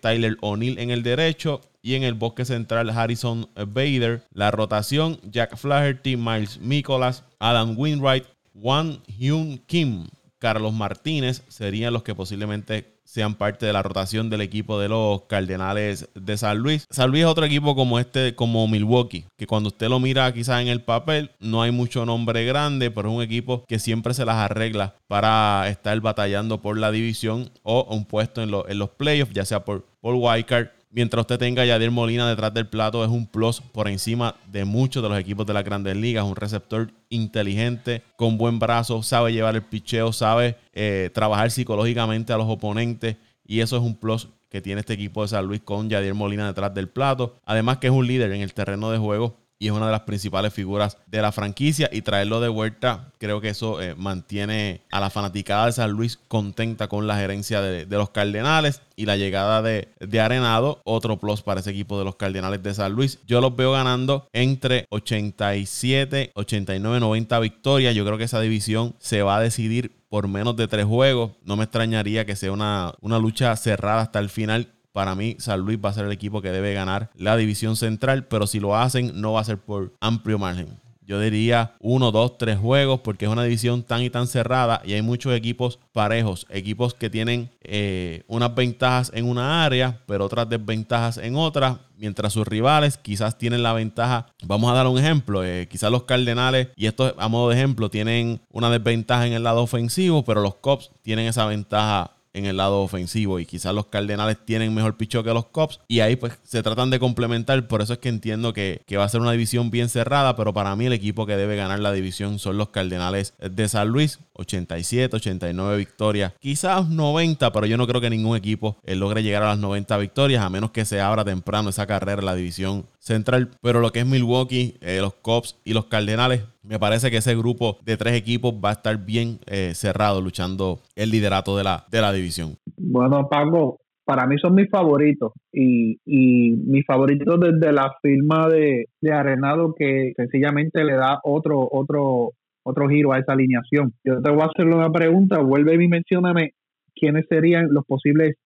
[0.00, 4.22] Tyler O'Neill en el derecho y en el bosque central Harrison Bader.
[4.32, 8.24] La rotación, Jack Flaherty, Miles Nicholas, Adam Winwright,
[8.54, 10.06] Juan Hyun Kim.
[10.42, 15.22] Carlos Martínez serían los que posiblemente sean parte de la rotación del equipo de los
[15.28, 16.84] Cardenales de San Luis.
[16.90, 20.60] San Luis es otro equipo como este, como Milwaukee, que cuando usted lo mira quizás
[20.60, 24.24] en el papel, no hay mucho nombre grande, pero es un equipo que siempre se
[24.24, 29.44] las arregla para estar batallando por la división o un puesto en, los playoffs, ya
[29.44, 33.26] sea por, por wildcard Mientras usted tenga a Yadier Molina detrás del plato, es un
[33.26, 36.22] plus por encima de muchos de los equipos de las grandes ligas.
[36.22, 42.36] Un receptor inteligente, con buen brazo, sabe llevar el picheo, sabe eh, trabajar psicológicamente a
[42.36, 43.16] los oponentes.
[43.46, 46.46] Y eso es un plus que tiene este equipo de San Luis con Yadier Molina
[46.46, 47.40] detrás del plato.
[47.46, 50.00] Además que es un líder en el terreno de juego y es una de las
[50.00, 54.98] principales figuras de la franquicia y traerlo de vuelta creo que eso eh, mantiene a
[54.98, 59.62] la fanaticada de San Luis contenta con la gerencia de, los Cardenales y la llegada
[59.62, 63.20] de, de, Arenado, otro plus para ese equipo de los Cardenales de San Luis.
[63.26, 67.94] Yo los veo ganando entre 87, 89, 90 victorias.
[67.94, 71.30] Yo creo que esa división se va a decidir por menos de tres juegos.
[71.44, 75.60] No me extrañaría que sea una, una lucha cerrada hasta el final para mí, San
[75.60, 78.76] Luis va a ser el equipo que debe ganar la división central, pero si lo
[78.76, 80.78] hacen, no va a ser por amplio margen.
[81.04, 84.92] yo diría uno, dos, tres juegos, porque es una división tan y tan cerrada y
[84.92, 90.48] hay muchos equipos parejos, equipos que tienen eh, unas ventajas en una área, pero otras
[90.48, 94.26] desventajas en otra, mientras sus rivales quizás tienen la ventaja.
[94.44, 97.90] Vamos a dar un ejemplo, eh, quizás los Cardenales, y esto a modo de ejemplo,
[97.90, 102.56] tienen una desventaja en el lado ofensivo, pero los Cops tienen esa ventaja en el
[102.56, 106.38] lado ofensivo y quizás los Cardenales tienen mejor picho que los Cops y ahí pues
[106.42, 109.70] se tratan de complementar, por eso es que entiendo que, va a ser una división
[109.70, 113.34] bien cerrada, pero para mí el equipo que debe ganar la división son los Cardenales
[113.38, 118.76] de San Luis, 87, 89 victorias, quizás 90, pero yo no creo que ningún equipo
[118.84, 122.20] eh, logre llegar a las 90 victorias a menos que se abra temprano esa carrera
[122.20, 126.44] en la división central, pero lo que es Milwaukee, eh, los Cops y los Cardenales
[126.62, 130.78] me parece que ese grupo de tres equipos va a estar bien eh, cerrado luchando
[130.94, 132.56] el liderato de la, de la división.
[132.76, 138.86] Bueno, Paco, para mí son mis favoritos y, y mis favoritos desde la firma de,
[139.12, 142.30] Arenado que sencillamente le da otro, otro,
[142.62, 143.94] otro giro a esa alineación.
[144.04, 146.52] Yo te voy a hacer una pregunta, vuelve y mencióname
[146.94, 148.36] quiénes serían los posibles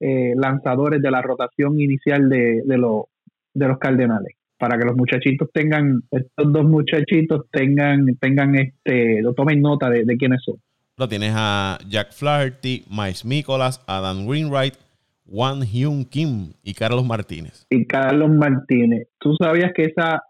[0.00, 2.78] eh, lanzadores de la rotación inicial de, de,
[3.58, 9.32] de los Cardenales para que los muchachitos tengan, estos dos muchachitos tengan, tengan este, lo
[9.32, 10.56] tomen nota de, quiénes son.
[10.96, 14.74] Lo tienes a Jack Flaherty, Miles Nicholas, Adam Greenwright,
[15.26, 17.66] Juan Hyun Kim y Carlos Martínez.
[17.70, 19.06] Y Carlos Martínez.
[19.18, 20.24] ¿Tú sabías que esa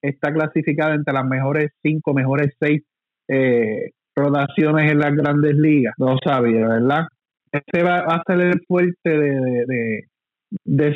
[0.00, 2.82] está clasificada entre las mejores cinco, mejores seis
[3.26, 5.94] eh, rotaciones en las grandes ligas?
[5.98, 7.06] No sabía, ¿verdad?
[7.50, 10.04] Este va, a ser el fuerte de, de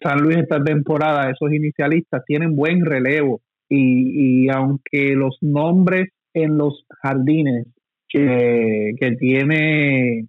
[0.02, 3.40] San Luis esta temporada, esos inicialistas tienen buen relevo.
[3.68, 7.66] Y, aunque los nombres en los jardines
[8.08, 10.26] que, tiene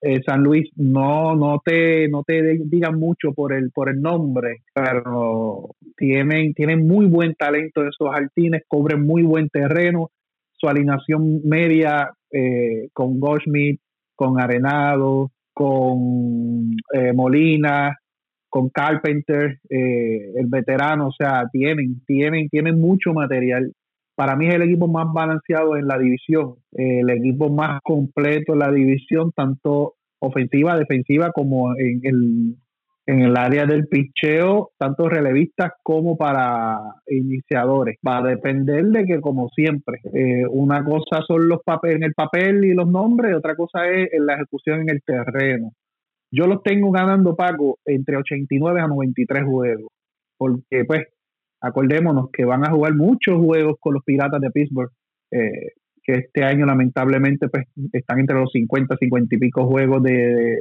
[0.00, 4.58] eh, San Luis no no te no te digan mucho por el por el nombre
[4.72, 10.10] pero tienen tienen muy buen talento esos jardines cobren muy buen terreno.
[10.52, 13.80] Su alineación media eh, con Goldschmidt
[14.14, 17.96] con Arenado con eh, Molina
[18.48, 23.72] con Carpenter, eh, el veterano, o sea, tienen, tienen, tienen mucho material.
[24.14, 28.54] Para mí es el equipo más balanceado en la división, eh, el equipo más completo
[28.54, 32.56] en la división, tanto ofensiva, defensiva, como en el,
[33.06, 37.96] en el área del picheo, tanto relevistas como para iniciadores.
[38.06, 42.14] Va a depender de que, como siempre, eh, una cosa son los papeles en el
[42.14, 45.72] papel y los nombres, otra cosa es en la ejecución en el terreno.
[46.30, 49.90] Yo los tengo ganando, Paco, entre 89 a 93 juegos.
[50.36, 51.06] Porque, pues,
[51.60, 54.90] acordémonos que van a jugar muchos juegos con los Piratas de Pittsburgh,
[55.32, 55.72] eh,
[56.02, 60.58] que este año lamentablemente pues están entre los 50, 50 y pico juegos de,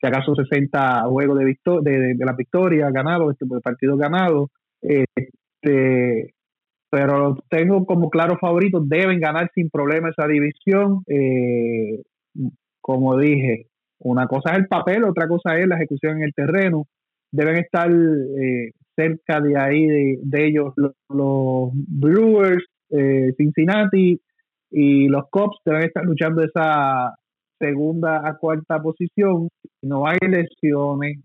[0.00, 1.44] si acaso 60 juegos de,
[1.82, 4.50] de, de, la victoria ganados, este, de partidos ganados.
[4.80, 6.34] Este,
[6.90, 11.02] pero tengo como claro favorito, deben ganar sin problema esa división.
[11.08, 12.02] Eh,
[12.80, 13.66] como dije,
[14.00, 16.86] una cosa es el papel, otra cosa es la ejecución en el terreno.
[17.32, 20.72] Deben estar eh, cerca de ahí de, ellos
[21.08, 24.20] los, Brewers, eh, Cincinnati
[24.70, 27.14] y los Cubs deben estar luchando esa
[27.58, 29.48] segunda a cuarta posición.
[29.82, 31.18] No hay lesiones.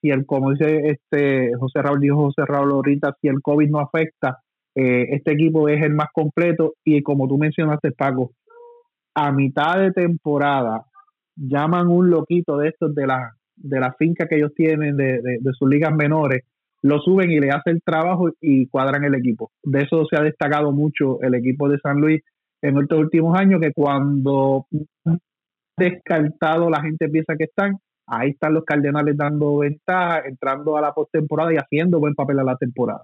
[0.00, 3.80] Si el, como dice este José Raúl, dijo José Raúl ahorita, si el COVID no
[3.80, 4.38] afecta,
[4.74, 6.74] eh, este equipo es el más completo.
[6.84, 8.32] Y como tú mencionaste, Paco,
[9.14, 10.84] a mitad de temporada
[11.36, 15.52] llaman un loquito de estos de la, de la finca que ellos tienen, de, de,
[15.52, 16.42] sus ligas menores,
[16.82, 19.50] lo suben y le hacen el trabajo y cuadran el equipo.
[19.62, 22.22] De eso se ha destacado mucho el equipo de San Luis
[22.62, 24.66] en estos últimos años, que cuando
[25.76, 30.92] descartado la gente piensa que están, ahí están los Cardenales dando ventaja, entrando a la
[30.92, 33.02] postemporada y haciendo buen papel a la temporada.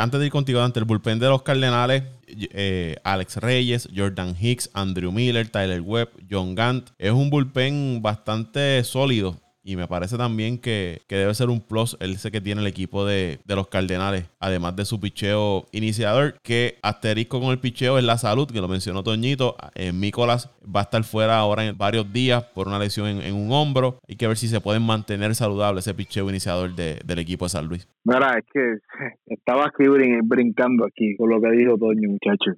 [0.00, 4.70] Antes de ir contigo, ante el bullpen de los Cardenales, eh, Alex Reyes, Jordan Hicks,
[4.72, 6.90] Andrew Miller, Tyler Webb, John Gant.
[6.98, 12.30] Es un bullpen bastante sólido y me parece también que, debe ser un plus ese
[12.30, 17.50] que tiene el equipo de, los Cardenales, además de su picheo iniciador, que asterisco con
[17.50, 19.56] el picheo es la salud, que lo mencionó Toñito.
[19.74, 23.52] Eh, Mícolas va a estar fuera ahora en varios días por una lesión en, un
[23.52, 23.98] hombro.
[24.08, 27.66] Hay que ver si se pueden mantener saludable ese picheo iniciador del equipo de San
[27.66, 27.88] Luis.
[28.04, 28.78] Mira, es que
[29.26, 29.84] estaba aquí
[30.22, 32.56] brincando aquí con lo que dijo Toño, muchachos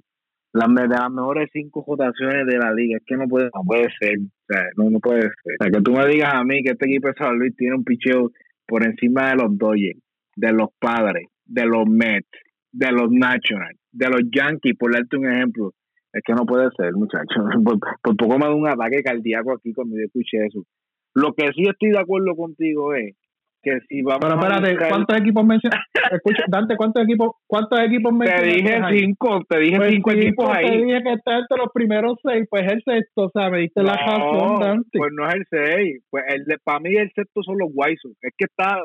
[0.52, 2.98] las, de las mejores cinco votaciones de la liga.
[2.98, 4.18] Es que no puede, no puede ser.
[4.76, 5.56] No, no puede ser.
[5.60, 7.84] O que tú me digas a mí que este equipo de San Luis tiene un
[7.84, 8.30] picheo
[8.66, 10.00] por encima de los Dodgers,
[10.36, 12.28] de los Padres, de los Mets,
[12.72, 15.72] de los Nationals, de los Yankees, por darte un ejemplo.
[16.12, 17.44] Es que no puede ser, muchachos.
[17.64, 20.62] Por, poco me da un ataque cardíaco aquí cuando yo escuché eso.
[21.14, 23.14] Lo que sí estoy de acuerdo contigo es
[23.62, 26.00] que si vamos Pero espérate, buscar- ¿cuántos equipos mencionaste?
[26.12, 28.48] Escucha, Dante, ¿cuántos equipos, cuántos equipos te mencionaste?
[28.56, 28.98] dije ahí?
[29.00, 30.82] cinco, te dije Pues cinco equipos Te ahí.
[30.84, 33.96] dije que está entre los primeros seis, pues el sexto, o sea, me diste la
[33.96, 34.98] razón, Dante.
[34.98, 36.02] pues no es el 6.
[36.10, 38.12] Pues el de, para mí el sexto son los Guaysos.
[38.20, 38.76] Es que está.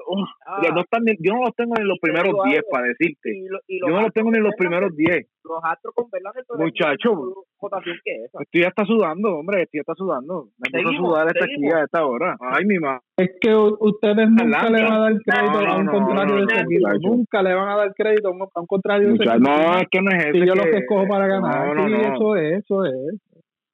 [0.45, 2.57] Ah, no están ni- yo no los tengo ni en los te primeros digo 10
[2.59, 2.69] algo.
[2.71, 3.29] para decirte.
[3.37, 5.25] y lo- y Yo no los tengo ni en los primeros 10.
[5.47, 7.09] Los Astros con todavía Muchacho.
[7.09, 8.37] tienen mejor votación que esa.
[8.41, 9.63] Estoy hasta sudando, hombre.
[9.63, 10.47] Estoy hasta sudando.
[10.57, 12.35] Me Seguimos, sudar esta aquí a esta hora.
[12.39, 13.01] Ay, mi madre.
[13.17, 14.69] Es que ustedes nunca Atlanta.
[14.69, 16.89] le van a dar crédito No, a un no, contrario no, de ese equipo.
[17.01, 19.39] Nunca le van a dar crédito a un, a un contrario de ese equipo.
[19.49, 20.31] no, es que no es eso.
[20.33, 22.15] Si yo es los que- escojo para ganar, No, no, sí, no.
[22.15, 23.21] eso es, eso es.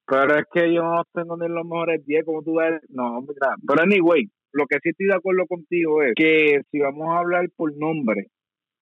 [0.05, 2.81] Pero es que yo no tengo ni los mejores 10, como tú ves.
[2.89, 3.55] No, mira.
[3.65, 7.47] Pero anyway, lo que sí estoy de acuerdo contigo es que si vamos a hablar
[7.55, 8.27] por nombre,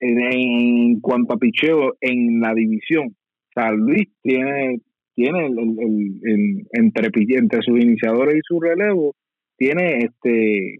[0.01, 3.15] en, cuanto a picheo en la división,
[3.53, 4.79] San Luis tiene
[5.13, 9.13] tiene el, el, el- entre sus iniciadores y su relevo
[9.57, 10.79] tiene este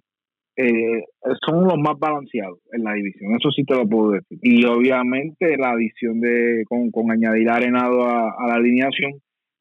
[0.57, 1.03] eh,
[1.45, 4.37] son los más balanceados en la división eso sí te lo puedo decir.
[4.41, 9.13] Y obviamente la adición de con, con añadir arenado a, la alineación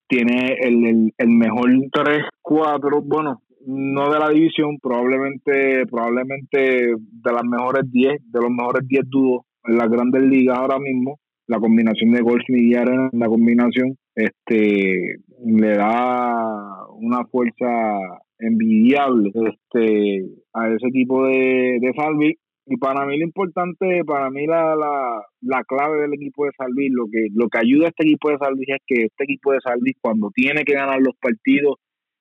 [0.09, 7.45] tiene el, el, el mejor 3-4, bueno, no de la división, probablemente probablemente de las
[7.45, 11.19] mejores 10, de los mejores 10 dúos en las grandes ligas ahora mismo.
[11.47, 17.99] La combinación de Goldschmidt y Arena, la combinación, este le da una fuerza
[18.39, 24.47] envidiable este a ese equipo de, de Salvi y para mí lo importante, para mí
[24.47, 27.89] la, la, la clave del equipo de San Luis, lo que, lo que ayuda a
[27.89, 30.75] este equipo de San Luis es que este equipo de San Luis cuando tiene que
[30.75, 31.79] ganar los partidos,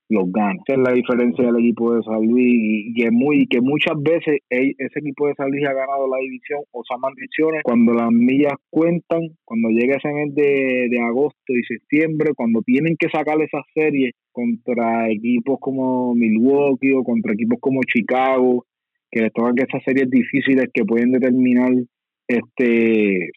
[0.10, 0.60] los gana.
[0.68, 4.40] Esa es la diferencia del equipo de San Luis y, que, muy, que muchas veces
[4.50, 8.54] ese equipo de San Luis ha ganado la división o se maldiciones cuando las millas
[8.70, 13.64] cuentan, cuando llega ese mes de, de agosto y septiembre, cuando tienen que sacar esas
[13.74, 18.66] series contra equipos como Milwaukee o contra equipos como Chicago,
[19.12, 21.72] que les tocan que esas series difíciles que pueden determinar
[22.28, 23.30] este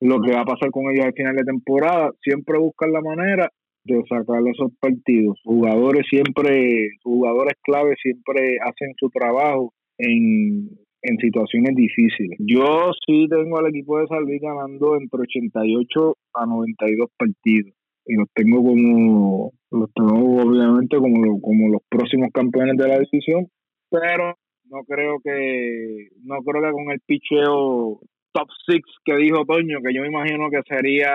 [0.00, 3.50] lo que va a pasar con ellos al final de temporada, siempre buscan la manera
[3.84, 5.38] de sacar esos partidos.
[5.44, 10.68] Jugadores siempre, jugadores clave siempre hacen su trabajo en,
[11.02, 12.38] en situaciones difíciles.
[12.38, 17.72] Yo sí tengo al equipo de Luis ganando entre 88 a 92 partidos
[18.06, 22.98] y los tengo como los tengo obviamente como lo- como los próximos campeones de la
[23.00, 23.46] división,
[23.90, 24.34] pero
[24.70, 28.00] no creo que no creo que con el picheo
[28.32, 31.12] top 6 que dijo Toño, que yo me imagino que sería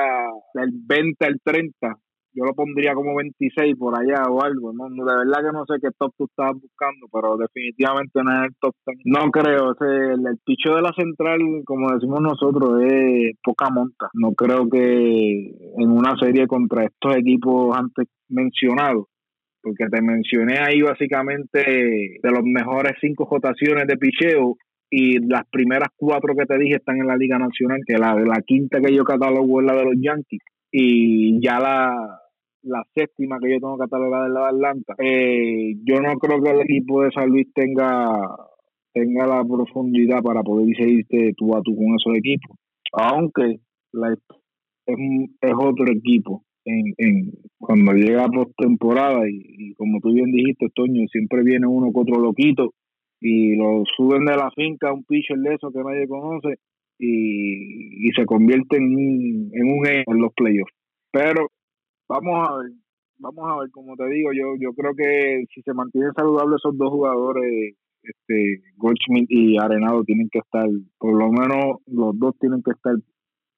[0.53, 1.95] del 20 al 30,
[2.34, 5.76] yo lo pondría como 26 por allá o algo, no, de verdad que no sé
[5.81, 8.97] qué top tú estabas buscando, pero definitivamente no es el top 10.
[9.06, 14.10] No creo, el, el picheo de la central, como decimos nosotros, es poca monta.
[14.14, 19.07] No creo que en una serie contra estos equipos antes mencionados
[19.61, 24.56] porque te mencioné ahí básicamente de los mejores cinco votaciones de picheo
[24.89, 28.41] y las primeras cuatro que te dije están en la Liga Nacional, que la, la
[28.45, 32.21] quinta que yo catalogo es la de los Yankees y ya la,
[32.63, 34.95] la séptima que yo tengo catalogada es la de Atlanta.
[34.99, 38.35] Eh, yo no creo que el equipo de San Luis tenga
[38.91, 42.57] tenga la profundidad para poder seguirte tú a tú con esos equipos,
[42.91, 43.59] aunque
[43.91, 44.97] la, es,
[45.41, 51.43] es otro equipo en, en cuando llega postemporada y, como tú bien dijiste, Toño, siempre
[51.43, 52.73] viene uno que otro loquito
[53.21, 56.55] y lo suben de la finca a un pitcher de eso que nadie conoce
[56.99, 60.73] y, y se convierte en un, en un en los playoffs.
[61.11, 61.47] Pero
[62.07, 62.71] vamos a ver,
[63.17, 66.77] vamos a ver, como te digo, yo yo creo que si se mantienen saludables esos
[66.77, 70.67] dos jugadores, este Goldschmidt y Arenado tienen que estar,
[70.97, 72.95] por lo menos los dos tienen que estar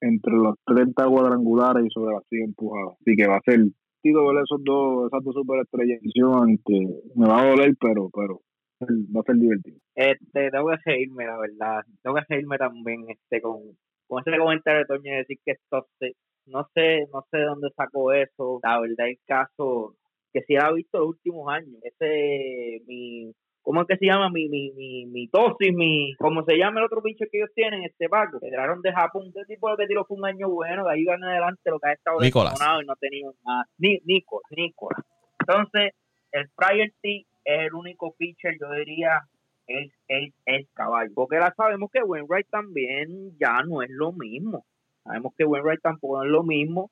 [0.02, 2.96] entre los 30 cuadrangulares y sobre las 100 empujadas.
[3.02, 7.42] Así que va a ser divertido ver esos dos, esas dos superestrellas aunque me va
[7.42, 8.42] a doler, pero, pero
[8.86, 9.78] va a ser divertido.
[9.96, 11.82] Este, tengo que reírme, la verdad.
[12.04, 13.60] Tengo que reírme también este con,
[14.08, 16.16] con ese comentario de Toño de decir que esto se-
[16.48, 18.60] no sé, no sé de dónde sacó eso.
[18.64, 19.96] La verdad el caso
[20.34, 21.76] que sí ha visto los últimos años.
[21.84, 23.32] Ese mi
[23.64, 24.32] ¿Cómo es que se llama?
[24.32, 27.84] Mi, mi, mi, mi tosis, mi, ¿cómo se llama el otro bicho que ellos tienen?
[27.84, 28.40] Este Paco.
[28.40, 29.28] Que trajeron de Japón.
[29.36, 30.84] Ese tipo lo que tiró fue un año bueno.
[30.86, 32.56] De ahí en adelante lo que ha estado Nicolás.
[32.60, 33.66] y no ha tenido nada.
[33.78, 35.06] Ni, Nicolás, Nicolás.
[35.42, 35.92] Entonces,
[36.32, 39.22] el Priority es el único pitcher, yo diría,
[39.68, 41.12] es el, el caballo.
[41.16, 44.66] Porque la sabemos que Wainwright también ya no es lo mismo.
[45.04, 46.92] Sabemos que Wainwright tampoco es lo mismo.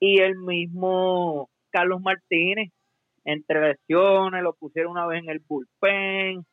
[0.00, 2.70] Y el mismo Carlos Martínez,
[3.24, 6.44] entre lesiones, lo pusieron una vez en el bullpen.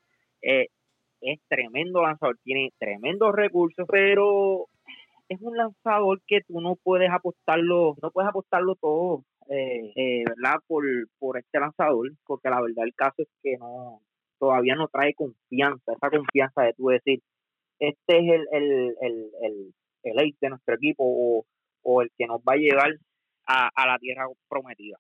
[0.42, 0.68] eh,
[1.24, 4.68] es tremendo lanzador, tiene tremendos recursos, pero
[5.30, 10.60] es un lanzador que tú no puedes apostarlo, no puedes apostarlo todo, eh, eh, ¿verdad?
[10.68, 10.84] Por,
[11.20, 14.02] por este lanzador, porque la verdad el caso es que no,
[14.40, 17.20] todavía no trae confianza, esa confianza de tú decir,
[17.80, 21.46] este es el, el, el, el, el de nuestro equipo o,
[21.84, 22.92] o el que nos va a llevar
[23.48, 24.98] a, a la tierra prometida.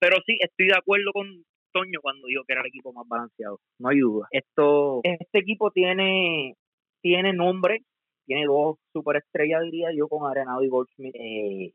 [0.00, 1.26] Pero sí, estoy de acuerdo con
[1.72, 3.58] Toño cuando dijo que era el equipo más balanceado.
[3.78, 4.26] No hay duda.
[4.30, 6.54] Esto, este equipo tiene,
[7.00, 7.80] tiene nombre,
[8.26, 11.14] tiene dos superestrellas, diría yo, con Arenado y Goldsmith.
[11.14, 11.72] Eh,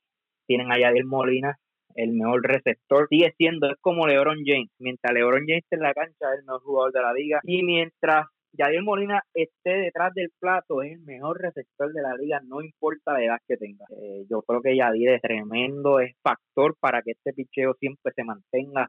[0.48, 1.58] tienen a Yadier Molina,
[1.96, 3.08] el mejor receptor.
[3.10, 4.70] Sigue siendo, es como LeBron James.
[4.80, 7.40] Mientras LeBron James en la cancha, es el mejor jugador de la liga.
[7.44, 12.42] Y mientras Yadier Molina esté detrás del plato, es el mejor receptor de la liga,
[12.46, 13.86] no importa la edad que tenga.
[13.92, 18.24] Eh, yo creo que Yadier es tremendo, es factor para que este picheo siempre se
[18.24, 18.88] mantenga,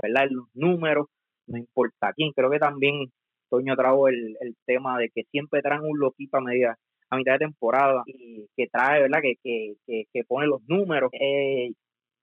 [0.00, 0.24] ¿verdad?
[0.24, 1.06] En los números,
[1.46, 2.32] no importa quién.
[2.32, 3.10] Creo que también
[3.50, 6.76] Toño trajo el, el tema de que siempre traen un loquito a medida
[7.10, 9.20] a mitad de temporada y que trae, ¿verdad?
[9.22, 9.34] Que,
[9.86, 11.10] que, que, pone los números.
[11.12, 11.72] Eh,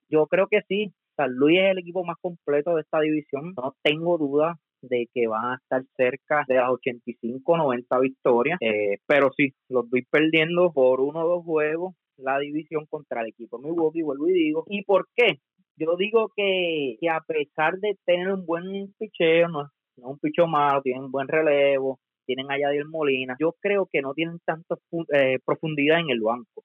[0.08, 3.54] yo creo que sí, San Luis es el equipo más completo de esta división.
[3.56, 8.58] No tengo duda de que van a estar cerca de las 85, 90 victorias.
[8.60, 13.28] Eh, pero sí, los voy perdiendo por uno o dos juegos la división contra el
[13.28, 14.64] equipo Milwaukee, vuelvo y digo.
[14.68, 15.40] ¿Y por qué?
[15.76, 19.68] Yo digo que, que a pesar de tener un buen picheo, no,
[19.98, 24.00] no un picheo malo, tienen un buen relevo, tienen a Yadier Molina, yo creo que
[24.00, 24.76] no tienen tanta
[25.12, 26.64] eh, profundidad en el banco.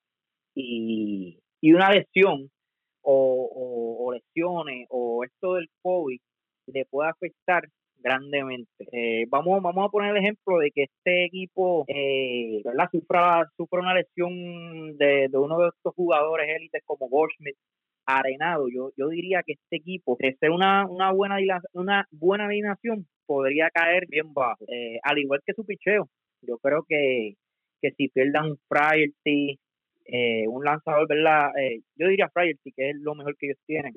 [0.56, 2.50] Y, y una lesión
[3.04, 6.20] o, lesiones o esto del COVID
[6.68, 7.68] le puede afectar
[7.98, 8.86] grandemente.
[8.92, 12.90] Eh, vamos, vamos a poner el ejemplo de que este equipo eh, ¿verdad?
[12.92, 17.56] Sufra, sufra una lesión de, uno de estos jugadores élites como Goldschmidt
[18.06, 18.68] arenado.
[18.70, 21.38] Yo, yo diría que este equipo, de ser una, una buena
[21.74, 24.66] una buena alineación, podría caer bien bajo.
[24.68, 26.10] Eh, al igual que su picheo.
[26.42, 27.36] Yo creo que,
[27.82, 28.60] que si pierdan un
[30.06, 31.52] eh, un lanzador, ¿verdad?
[31.58, 33.94] Eh, yo diría Friarty, que es lo mejor que ellos tienen,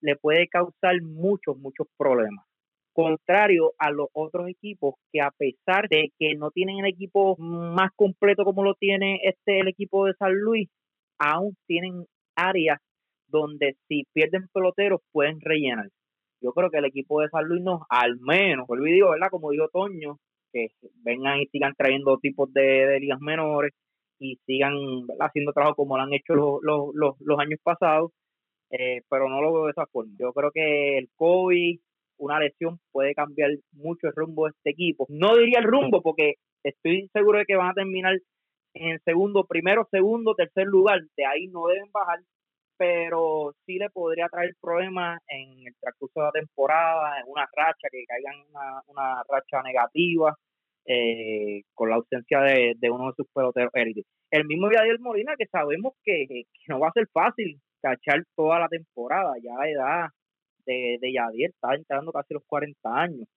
[0.00, 2.44] le, puede causar muchos, muchos problemas.
[2.92, 7.90] Contrario a los otros equipos que a pesar de que no tienen el equipo más
[7.94, 10.68] completo como lo tiene este el equipo de San Luis,
[11.18, 12.80] aún tienen áreas
[13.28, 15.88] donde si pierden peloteros pueden rellenar.
[16.40, 19.28] Yo creo que el equipo de San Luis no, al menos, digo, ¿verdad?
[19.30, 20.18] Como dijo Toño,
[20.52, 20.68] que
[21.02, 23.72] vengan y sigan trayendo tipos de, ligas menores
[24.18, 24.74] y sigan
[25.20, 28.12] haciendo trabajo como lo han hecho los, los, los, años pasados,
[28.70, 30.12] eh, pero no lo veo de esa forma.
[30.18, 31.78] Yo creo que el COVID,
[32.18, 35.06] una lesión, puede cambiar mucho el rumbo de este equipo.
[35.08, 38.18] No diría el rumbo porque estoy seguro de que van a terminar
[38.74, 41.00] en segundo, primero, segundo, tercer lugar.
[41.16, 42.20] De ahí no deben bajar,
[42.76, 47.88] pero sí le podría traer problemas en el transcurso de la temporada, en una racha,
[47.90, 50.36] que caigan una, una racha negativa,
[50.86, 53.72] eh, con la ausencia de, uno de sus peloteros
[54.30, 58.68] El mismo Yadier Molina, que sabemos que, no va a ser fácil cachar toda la
[58.68, 60.08] temporada, ya la edad
[60.66, 63.28] de, de Yadier está entrando casi los 40 años.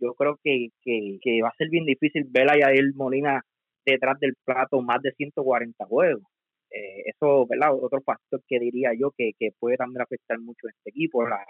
[0.00, 3.42] Yo creo que, que, va a ser bien difícil ver a Yadier Molina
[3.84, 6.22] detrás del plato más de 140 juegos.
[6.70, 7.74] Eh, eso, ¿verdad?
[7.74, 11.44] Otro factor que diría yo que, puede también afectar mucho a este equipo, la,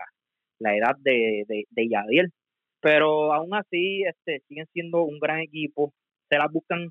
[0.60, 2.30] la edad de, de, de.
[2.80, 5.92] Pero aún así, este, siguen siendo un gran equipo,
[6.28, 6.90] se las buscan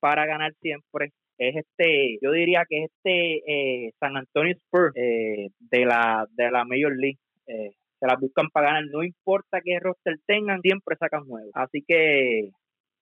[0.00, 1.12] para ganar siempre.
[1.38, 6.50] Es este, yo diría que es este eh, San Antonio Spurs eh, de la de
[6.50, 7.18] la Major League.
[7.46, 11.50] se las buscan para ganar, no importa qué roster tengan, siempre sacan juegos.
[11.54, 12.50] Así que,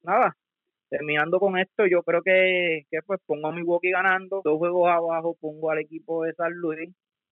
[0.02, 0.34] nada,
[0.94, 5.36] terminando con esto, yo creo que, que pues pongo a Milwaukee ganando, dos juegos abajo
[5.40, 6.90] pongo al equipo de San Luis,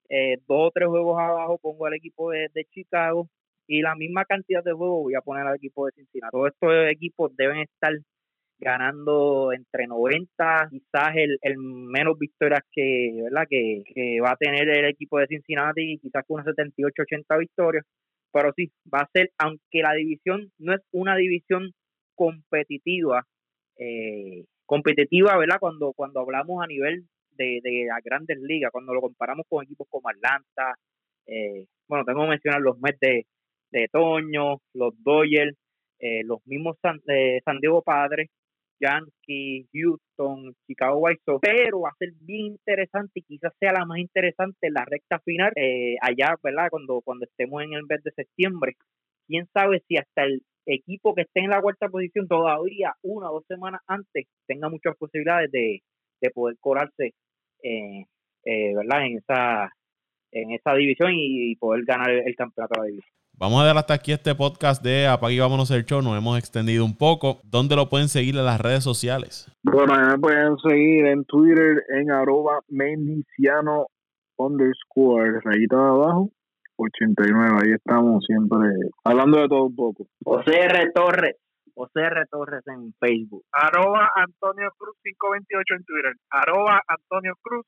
[0.09, 3.29] eh, dos o tres juegos abajo pongo al equipo de, Chicago
[3.73, 6.31] y la misma cantidad de juegos voy a poner al equipo de Cincinnati.
[6.31, 7.93] Todos estos equipos deben estar
[8.59, 13.47] ganando entre 90, quizás el, menos victorias que, ¿verdad?
[13.49, 17.83] Que va a tener el equipo de Cincinnati, quizás con unas 78, 80 victorias,
[18.31, 21.71] pero sí, va a ser, aunque la división no es una división
[22.13, 23.25] competitiva,
[23.77, 25.57] eh, competitiva, ¿verdad?
[25.59, 29.87] Cuando, cuando hablamos a nivel de, de las grandes ligas, cuando lo comparamos con equipos
[29.89, 30.75] como Atlanta,
[31.25, 33.25] eh, bueno, tengo que mencionar los Mets de,
[33.73, 35.57] de Toño, los Dodgers,
[35.99, 37.01] eh, los mismos San,
[37.43, 38.29] San Diego Padres,
[38.79, 43.85] Yankees, Houston, Chicago White Sox, pero va a ser bien interesante y quizás sea la
[43.85, 45.51] más interesante la recta final
[46.01, 46.67] allá, ¿verdad?
[46.69, 48.73] Cuando, cuando estemos en el mes de septiembre.
[49.27, 53.35] Quién sabe si hasta el equipo que esté en la cuarta posición todavía una o
[53.35, 55.81] dos semanas antes tenga muchas posibilidades de,
[56.33, 57.13] poder colarse
[57.63, 58.05] eh,
[58.45, 59.05] eh, ¿verdad?
[59.05, 59.69] en esa
[60.31, 63.22] en esa división y, poder ganar el, campeonato de la división.
[63.39, 66.01] Vamos a dar hasta aquí este podcast de Apague y Vámonos el Show.
[66.01, 67.41] Nos hemos extendido un poco.
[67.43, 69.51] ¿Dónde lo pueden seguir en las redes sociales?
[69.63, 73.87] Bueno, me pueden seguir en Twitter en arroba mendiciano
[74.37, 76.29] underscore rayita de abajo
[76.77, 77.57] 89.
[77.63, 78.59] Ahí estamos siempre
[79.03, 80.07] hablando de todo un poco.
[80.23, 80.91] José R.
[80.93, 81.35] Torres.
[81.75, 82.25] José R.
[82.29, 83.43] Torres en Facebook.
[83.51, 86.13] Arroba Antonio Cruz 528 en Twitter.
[86.29, 87.65] Arroba Antonio Cruz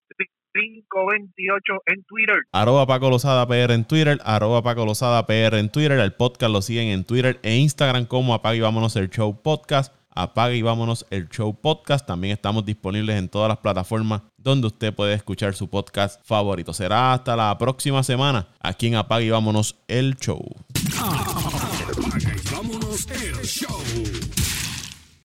[0.54, 2.38] 528 en Twitter.
[2.52, 4.20] Arroba Paco Lozada PR en Twitter.
[4.24, 6.00] Arroba Paco Lozada PR en Twitter.
[6.00, 9.94] El podcast lo siguen en Twitter e Instagram como Apaga y Vámonos el Show Podcast.
[10.12, 12.08] Apaga y Vámonos el Show Podcast.
[12.08, 16.74] También estamos disponibles en todas las plataformas donde usted puede escuchar su podcast favorito.
[16.74, 20.42] Será hasta la próxima semana aquí en Apaga y Vámonos el Show.
[23.08, 24.25] Apaga y vámonos el show.